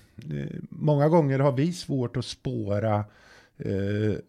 många 0.69 1.09
gånger 1.09 1.39
har 1.39 1.53
vi 1.53 1.73
svårt 1.73 2.17
att 2.17 2.25
spåra 2.25 3.05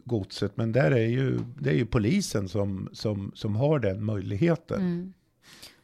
godset, 0.03 0.57
men 0.57 0.71
där 0.71 0.91
är 0.91 1.07
ju, 1.07 1.39
det 1.59 1.69
är 1.69 1.73
ju 1.73 1.85
polisen 1.85 2.49
som, 2.49 2.89
som, 2.93 3.31
som 3.35 3.55
har 3.55 3.79
den 3.79 4.03
möjligheten. 4.03 4.81
Mm. 4.81 5.13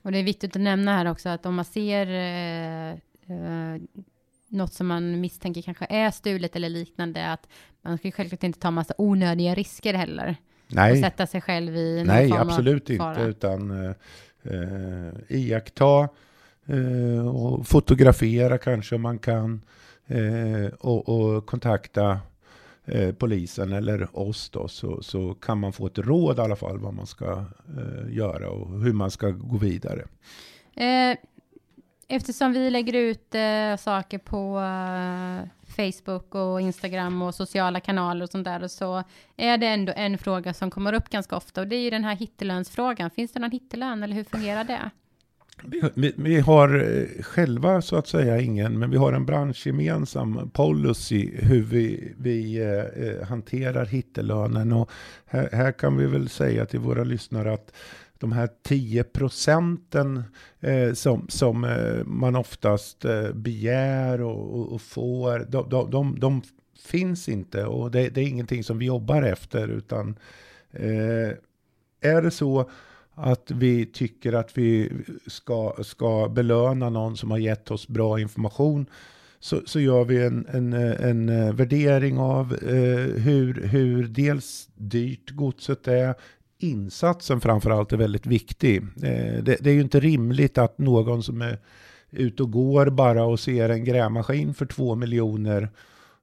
Och 0.02 0.12
det 0.12 0.18
är 0.18 0.24
viktigt 0.24 0.56
att 0.56 0.62
nämna 0.62 0.98
här 0.98 1.12
också 1.12 1.30
att 1.30 1.46
om 1.46 1.56
man 1.56 1.66
ser 1.66 2.06
något 4.52 4.74
som 4.74 4.88
man 4.88 5.22
misstänker 5.22 5.62
kanske 5.62 5.86
är 5.90 6.12
stulet 6.12 6.56
eller 6.56 6.70
liknande, 6.70 7.32
att 7.32 7.48
man 7.82 7.98
ska 7.98 8.08
ju 8.08 8.12
självklart 8.12 8.44
inte 8.44 8.60
ta 8.60 8.72
massa 8.72 8.94
onödiga 8.98 9.56
risker 9.56 9.94
heller. 9.94 10.36
Och 10.68 10.76
Nej, 10.76 11.02
sätta 11.02 11.28
sig 11.28 11.42
själv 11.42 11.76
i 11.76 11.98
någon 11.98 12.08
Nej, 12.08 12.30
form 12.30 12.42
av 12.42 12.48
absolut 12.48 12.90
inte, 12.90 13.04
fara. 13.04 13.24
utan 13.24 13.86
eh, 13.86 13.92
eh, 14.44 15.14
iaktta 15.30 16.10
eh, 16.66 17.28
och 17.28 17.68
fotografera 17.68 18.58
kanske 18.58 18.96
om 18.96 19.02
man 19.02 19.20
kan 19.20 19.62
eh, 20.08 20.74
och, 20.80 21.10
och 21.10 21.46
kontakta 21.46 22.20
eh, 22.86 23.12
polisen 23.14 23.74
eller 23.74 24.20
oss 24.20 24.50
då, 24.50 24.68
så, 24.68 25.02
så 25.04 25.34
kan 25.34 25.58
man 25.58 25.74
få 25.74 25.88
ett 25.88 25.98
råd 25.98 26.38
i 26.38 26.42
alla 26.42 26.56
fall 26.56 26.80
vad 26.80 26.94
man 26.94 27.08
ska 27.08 27.46
eh, 27.78 28.16
göra 28.16 28.50
och 28.50 28.82
hur 28.82 28.94
man 28.94 29.12
ska 29.12 29.30
gå 29.30 29.58
vidare. 29.58 30.06
Eftersom 32.14 32.54
vi 32.54 32.70
lägger 32.70 32.94
ut 32.94 33.36
eh, 33.36 33.78
saker 33.78 34.18
på 34.18 34.60
eh, 34.60 35.50
Facebook 35.76 36.36
och 36.36 36.62
Instagram 36.62 37.22
och 37.22 37.36
sociala 37.36 37.80
kanaler 37.80 38.24
och 38.24 38.30
sånt 38.30 38.46
där, 38.46 38.64
och 38.64 38.72
så 38.72 39.04
är 39.38 39.58
det 39.58 39.68
ändå 39.68 39.94
en 39.96 40.18
fråga 40.18 40.54
som 40.54 40.72
kommer 40.72 40.94
upp 40.94 41.10
ganska 41.10 41.36
ofta 41.36 41.62
och 41.62 41.68
det 41.68 41.76
är 41.76 41.82
ju 41.82 41.90
den 41.90 42.04
här 42.04 42.16
hittelönsfrågan. 42.16 43.10
Finns 43.10 43.32
det 43.32 43.40
någon 43.40 43.52
hittelön 43.52 44.04
eller 44.04 44.16
hur 44.16 44.24
fungerar 44.24 44.64
det? 44.64 44.90
Vi, 45.64 45.82
vi, 45.96 46.14
vi 46.18 46.40
har 46.40 47.00
eh, 47.00 47.24
själva 47.24 47.82
så 47.82 47.96
att 47.96 48.08
säga 48.08 48.42
ingen, 48.42 48.80
men 48.80 48.92
vi 48.92 48.98
har 48.98 49.14
en 49.14 49.26
branschgemensam 49.26 50.50
policy 50.54 51.30
hur 51.34 51.64
vi, 51.64 52.14
vi 52.18 52.58
eh, 52.58 53.08
eh, 53.08 53.28
hanterar 53.28 53.86
hittelönen. 53.86 54.74
Och 54.74 54.92
här, 55.26 55.50
här 55.52 55.72
kan 55.72 55.98
vi 55.98 56.06
väl 56.06 56.30
säga 56.30 56.66
till 56.66 56.80
våra 56.80 57.04
lyssnare 57.04 57.54
att 57.54 57.74
de 58.22 58.32
här 58.32 58.50
10 58.64 59.04
procenten 59.04 60.24
eh, 60.60 60.94
som, 60.94 61.26
som 61.30 61.64
eh, 61.64 62.04
man 62.06 62.36
oftast 62.36 63.06
eh, 63.06 63.32
begär 63.32 64.22
och, 64.22 64.60
och, 64.60 64.74
och 64.74 64.82
får, 64.82 65.40
de, 65.50 65.70
de, 65.70 65.92
de, 65.92 66.20
de 66.20 66.42
finns 66.80 67.30
inte 67.30 67.66
och 67.66 67.92
det, 67.92 68.10
det 68.10 68.22
är 68.22 68.28
ingenting 68.28 68.64
som 68.64 68.78
vi 68.78 68.86
jobbar 68.86 69.24
efter 69.24 69.68
utan 69.68 70.16
eh, 70.72 71.32
är 72.02 72.22
det 72.22 72.32
så 72.32 72.70
att 73.14 73.52
vi 73.52 73.86
tycker 73.86 74.34
att 74.34 74.58
vi 74.58 74.92
ska, 75.28 75.76
ska 75.84 76.30
belöna 76.30 76.90
någon 76.90 77.18
som 77.18 77.32
har 77.32 77.38
gett 77.38 77.72
oss 77.72 77.88
bra 77.88 78.20
information 78.20 78.86
så, 79.40 79.62
så 79.66 79.80
gör 79.80 80.06
vi 80.06 80.24
en, 80.26 80.46
en, 80.50 80.74
en 80.74 81.30
eh, 81.30 81.54
värdering 81.54 82.18
av 82.18 82.54
eh, 82.54 83.22
hur, 83.22 83.68
hur 83.68 84.08
dels 84.08 84.70
dyrt 84.76 85.30
godset 85.30 85.88
är, 85.88 86.16
insatsen 86.64 87.42
framförallt 87.42 87.94
är 87.94 87.98
väldigt 87.98 88.26
viktig. 88.26 88.82
Eh, 88.82 89.44
det, 89.44 89.58
det 89.62 89.70
är 89.70 89.74
ju 89.74 89.82
inte 89.82 90.00
rimligt 90.00 90.58
att 90.58 90.78
någon 90.78 91.24
som 91.24 91.42
är 91.42 91.60
ute 92.10 92.44
och 92.44 92.52
går 92.52 92.90
bara 92.90 93.24
och 93.24 93.40
ser 93.40 93.70
en 93.70 93.86
grävmaskin 93.86 94.54
för 94.54 94.66
två 94.66 94.96
miljoner 94.96 95.70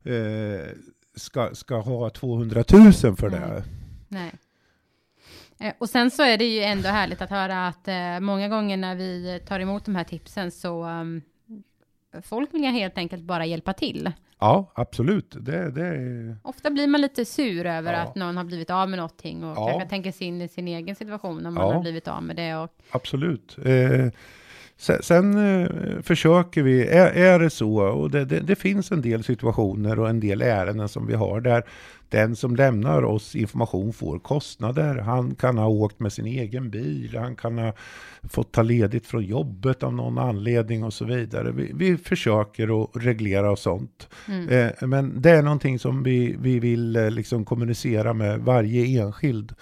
eh, 0.04 0.66
ska, 1.16 1.54
ska 1.54 1.80
ha 1.80 2.10
200 2.10 2.64
000 2.72 2.92
för 2.92 3.30
det. 3.30 3.40
Nej. 3.40 3.62
Nej. 4.08 4.32
Eh, 5.60 5.74
Och 5.78 5.88
sen 5.90 6.10
så 6.10 6.22
är 6.22 6.38
det 6.38 6.44
ju 6.44 6.62
ändå 6.62 6.88
härligt 6.88 7.22
att 7.22 7.30
höra 7.30 7.66
att 7.66 7.88
eh, 7.88 8.20
många 8.20 8.48
gånger 8.48 8.76
när 8.76 8.94
vi 8.94 9.40
tar 9.48 9.60
emot 9.60 9.84
de 9.84 9.96
här 9.96 10.04
tipsen 10.04 10.50
så 10.50 10.84
um, 10.84 11.22
folk 12.22 12.54
vill 12.54 12.64
helt 12.64 12.98
enkelt 12.98 13.22
bara 13.22 13.46
hjälpa 13.46 13.72
till. 13.72 14.12
Ja, 14.40 14.72
absolut. 14.74 15.36
Det, 15.40 15.70
det 15.70 15.86
är... 15.86 16.36
Ofta 16.42 16.70
blir 16.70 16.86
man 16.86 17.00
lite 17.00 17.24
sur 17.24 17.66
över 17.66 17.92
Ja. 17.92 17.98
att 17.98 18.14
någon 18.14 18.36
har 18.36 18.44
blivit 18.44 18.70
av 18.70 18.88
med 18.88 18.96
någonting 18.96 19.44
och 19.44 19.56
Ja. 19.56 19.68
kanske 19.68 19.88
tänker 19.88 20.12
sig 20.12 20.26
in 20.26 20.42
i 20.42 20.48
sin 20.48 20.68
egen 20.68 20.94
situation 20.96 21.46
om 21.46 21.54
man 21.54 21.66
Ja. 21.66 21.72
har 21.74 21.80
blivit 21.80 22.08
av 22.08 22.22
med 22.22 22.36
det. 22.36 22.56
Och, 22.56 22.70
Absolut. 22.90 23.56
Eh, 23.64 24.06
sen 24.78 25.02
sen 25.02 25.60
eh, 25.60 25.68
försöker 26.02 26.62
vi, 26.62 26.86
är, 26.86 27.06
är 27.06 27.38
det 27.38 27.50
så, 27.50 27.78
och 27.78 28.10
det, 28.10 28.24
det, 28.24 28.40
det 28.40 28.56
finns 28.56 28.92
en 28.92 29.02
del 29.02 29.24
situationer 29.24 29.98
och 29.98 30.08
en 30.08 30.20
del 30.20 30.42
ärenden 30.42 30.88
som 30.88 31.06
vi 31.06 31.14
har 31.14 31.40
där 31.40 31.64
den 32.08 32.36
som 32.36 32.56
lämnar 32.56 33.02
oss 33.02 33.36
information 33.36 33.92
får 33.92 34.18
kostnader. 34.18 34.94
Han 34.94 35.34
kan 35.34 35.58
ha 35.58 35.68
åkt 35.68 36.00
med 36.00 36.12
sin 36.12 36.26
egen 36.26 36.70
bil, 36.70 37.16
han 37.16 37.36
kan 37.36 37.58
ha 37.58 37.72
fått 38.22 38.52
ta 38.52 38.62
ledigt 38.62 39.06
från 39.06 39.24
jobbet 39.24 39.82
av 39.82 39.94
någon 39.94 40.18
anledning 40.18 40.84
och 40.84 40.92
så 40.92 41.04
vidare. 41.04 41.50
Vi, 41.52 41.72
vi 41.74 41.96
försöker 41.96 42.82
att 42.82 42.90
reglera 42.94 43.50
och 43.50 43.58
sånt. 43.58 44.08
mm. 44.28 44.48
Eh, 44.48 44.88
men 44.88 45.22
det 45.22 45.30
är 45.30 45.42
någonting 45.42 45.78
som 45.78 46.02
vi, 46.02 46.36
vi 46.40 46.58
vill 46.58 46.96
eh, 46.96 47.10
liksom 47.10 47.44
kommunicera 47.44 48.12
med 48.12 48.40
varje 48.40 49.02
enskild 49.02 49.52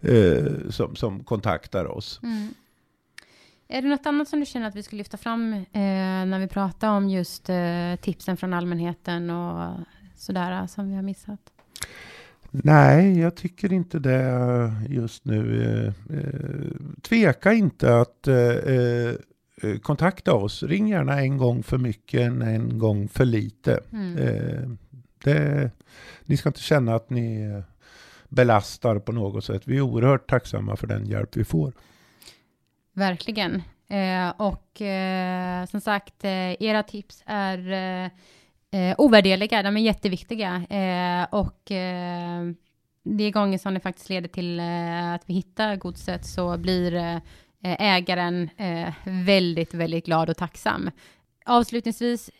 eh, 0.00 0.70
som, 0.70 0.96
som 0.96 1.24
kontaktar 1.24 1.84
oss. 1.84 2.20
Mm. 2.22 2.48
Är 3.68 3.82
det 3.82 3.88
något 3.88 4.06
annat 4.06 4.28
som 4.28 4.40
du 4.40 4.46
känner 4.46 4.68
att 4.68 4.76
vi 4.76 4.82
ska 4.82 4.96
lyfta 4.96 5.16
fram 5.16 5.52
eh, 5.52 5.62
när 5.72 6.38
vi 6.38 6.48
pratar 6.48 6.90
om 6.90 7.08
just 7.08 7.48
eh, 7.48 7.96
tipsen 8.00 8.36
från 8.36 8.54
allmänheten 8.54 9.30
och 9.30 9.78
sådär 10.16 10.66
som 10.66 10.88
vi 10.88 10.94
har 10.94 11.02
missat? 11.02 11.40
Nej, 12.50 13.20
jag 13.20 13.34
tycker 13.36 13.72
inte 13.72 13.98
det 13.98 14.72
just 14.88 15.24
nu. 15.24 15.64
Eh, 15.64 16.16
eh, 16.18 16.70
tveka 17.02 17.52
inte 17.52 17.96
att 17.96 18.28
eh, 18.28 19.78
kontakta 19.82 20.34
oss. 20.34 20.62
Ring 20.62 20.88
gärna 20.88 21.20
en 21.20 21.36
gång 21.36 21.62
för 21.62 21.78
mycket 21.78 22.20
än 22.20 22.42
en 22.42 22.78
gång 22.78 23.08
för 23.08 23.24
lite. 23.24 23.80
Mm. 23.92 24.78
Det, 25.24 25.70
ni 26.24 26.36
ska 26.36 26.48
inte 26.48 26.60
känna 26.60 26.94
att 26.94 27.10
ni 27.10 27.62
belastar 28.28 28.98
på 28.98 29.12
något 29.12 29.44
sätt. 29.44 29.62
Vi 29.64 29.76
är 29.76 29.80
oerhört 29.80 30.30
tacksamma 30.30 30.76
för 30.76 30.86
den 30.86 31.06
hjälp 31.06 31.36
vi 31.36 31.44
får. 31.44 31.72
Verkligen. 32.96 33.62
Eh, 33.88 34.28
och 34.36 34.82
eh, 34.82 35.66
som 35.66 35.80
sagt, 35.80 36.24
eh, 36.24 36.62
era 36.62 36.82
tips 36.82 37.22
är 37.26 37.72
eh, 37.72 38.10
eh 38.80 38.94
ovärderliga, 38.98 39.62
de 39.62 39.76
är 39.76 39.80
jätteviktiga. 39.80 40.54
Eh, 40.70 41.26
och 41.34 41.70
eh, 41.70 42.50
de 43.02 43.30
gånger 43.30 43.58
som 43.58 43.74
det 43.74 43.80
faktiskt 43.80 44.08
leder 44.08 44.28
till 44.28 44.60
eh, 44.60 45.12
att 45.12 45.22
vi 45.26 45.34
hittar 45.34 45.76
godset 45.76 46.26
så 46.26 46.56
blir 46.58 46.94
eh, 46.94 47.18
ägaren 47.62 48.50
eh, 48.56 48.92
väldigt, 49.04 49.74
väldigt 49.74 50.06
glad 50.06 50.30
och 50.30 50.36
tacksam. 50.36 50.90
Avslutningsvis 51.44 52.30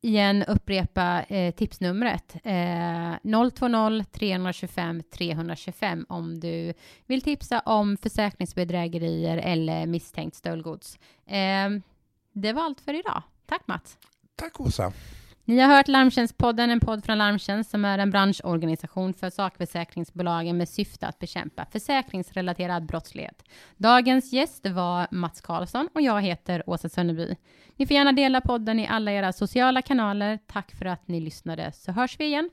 igen 0.00 0.42
upprepa 0.42 1.22
eh, 1.22 1.54
tipsnumret 1.54 2.36
eh, 2.44 3.14
020 3.22 4.04
325 4.12 5.02
325 5.10 6.06
om 6.08 6.40
du 6.40 6.74
vill 7.06 7.22
tipsa 7.22 7.60
om 7.60 7.96
försäkringsbedrägerier 7.96 9.36
eller 9.36 9.86
misstänkt 9.86 10.36
stöldgods. 10.36 10.98
Eh, 11.26 11.68
det 12.32 12.52
var 12.52 12.62
allt 12.62 12.80
för 12.80 12.94
idag. 12.94 13.22
Tack 13.46 13.66
Mats. 13.66 13.98
Tack 14.36 14.60
Åsa. 14.60 14.92
Ni 15.50 15.60
har 15.60 15.76
hört 15.76 15.88
Larmtjänstpodden, 15.88 16.70
en 16.70 16.80
podd 16.80 17.04
från 17.04 17.18
Larmtjänst 17.18 17.70
som 17.70 17.84
är 17.84 17.98
en 17.98 18.10
branschorganisation 18.10 19.14
för 19.14 19.30
sakförsäkringsbolagen 19.30 20.56
med 20.56 20.68
syfte 20.68 21.06
att 21.06 21.18
bekämpa 21.18 21.66
försäkringsrelaterad 21.72 22.86
brottslighet. 22.86 23.42
Dagens 23.76 24.32
gäst 24.32 24.66
var 24.66 25.06
Mats 25.10 25.40
Karlsson 25.40 25.88
och 25.94 26.00
jag 26.00 26.22
heter 26.22 26.62
Åsa 26.66 26.88
Sönneby. 26.88 27.36
Ni 27.76 27.86
får 27.86 27.94
gärna 27.94 28.12
dela 28.12 28.40
podden 28.40 28.78
i 28.78 28.86
alla 28.86 29.12
era 29.12 29.32
sociala 29.32 29.82
kanaler. 29.82 30.38
Tack 30.46 30.72
för 30.78 30.84
att 30.84 31.08
ni 31.08 31.20
lyssnade 31.20 31.72
så 31.72 31.92
hörs 31.92 32.20
vi 32.20 32.24
igen 32.24 32.50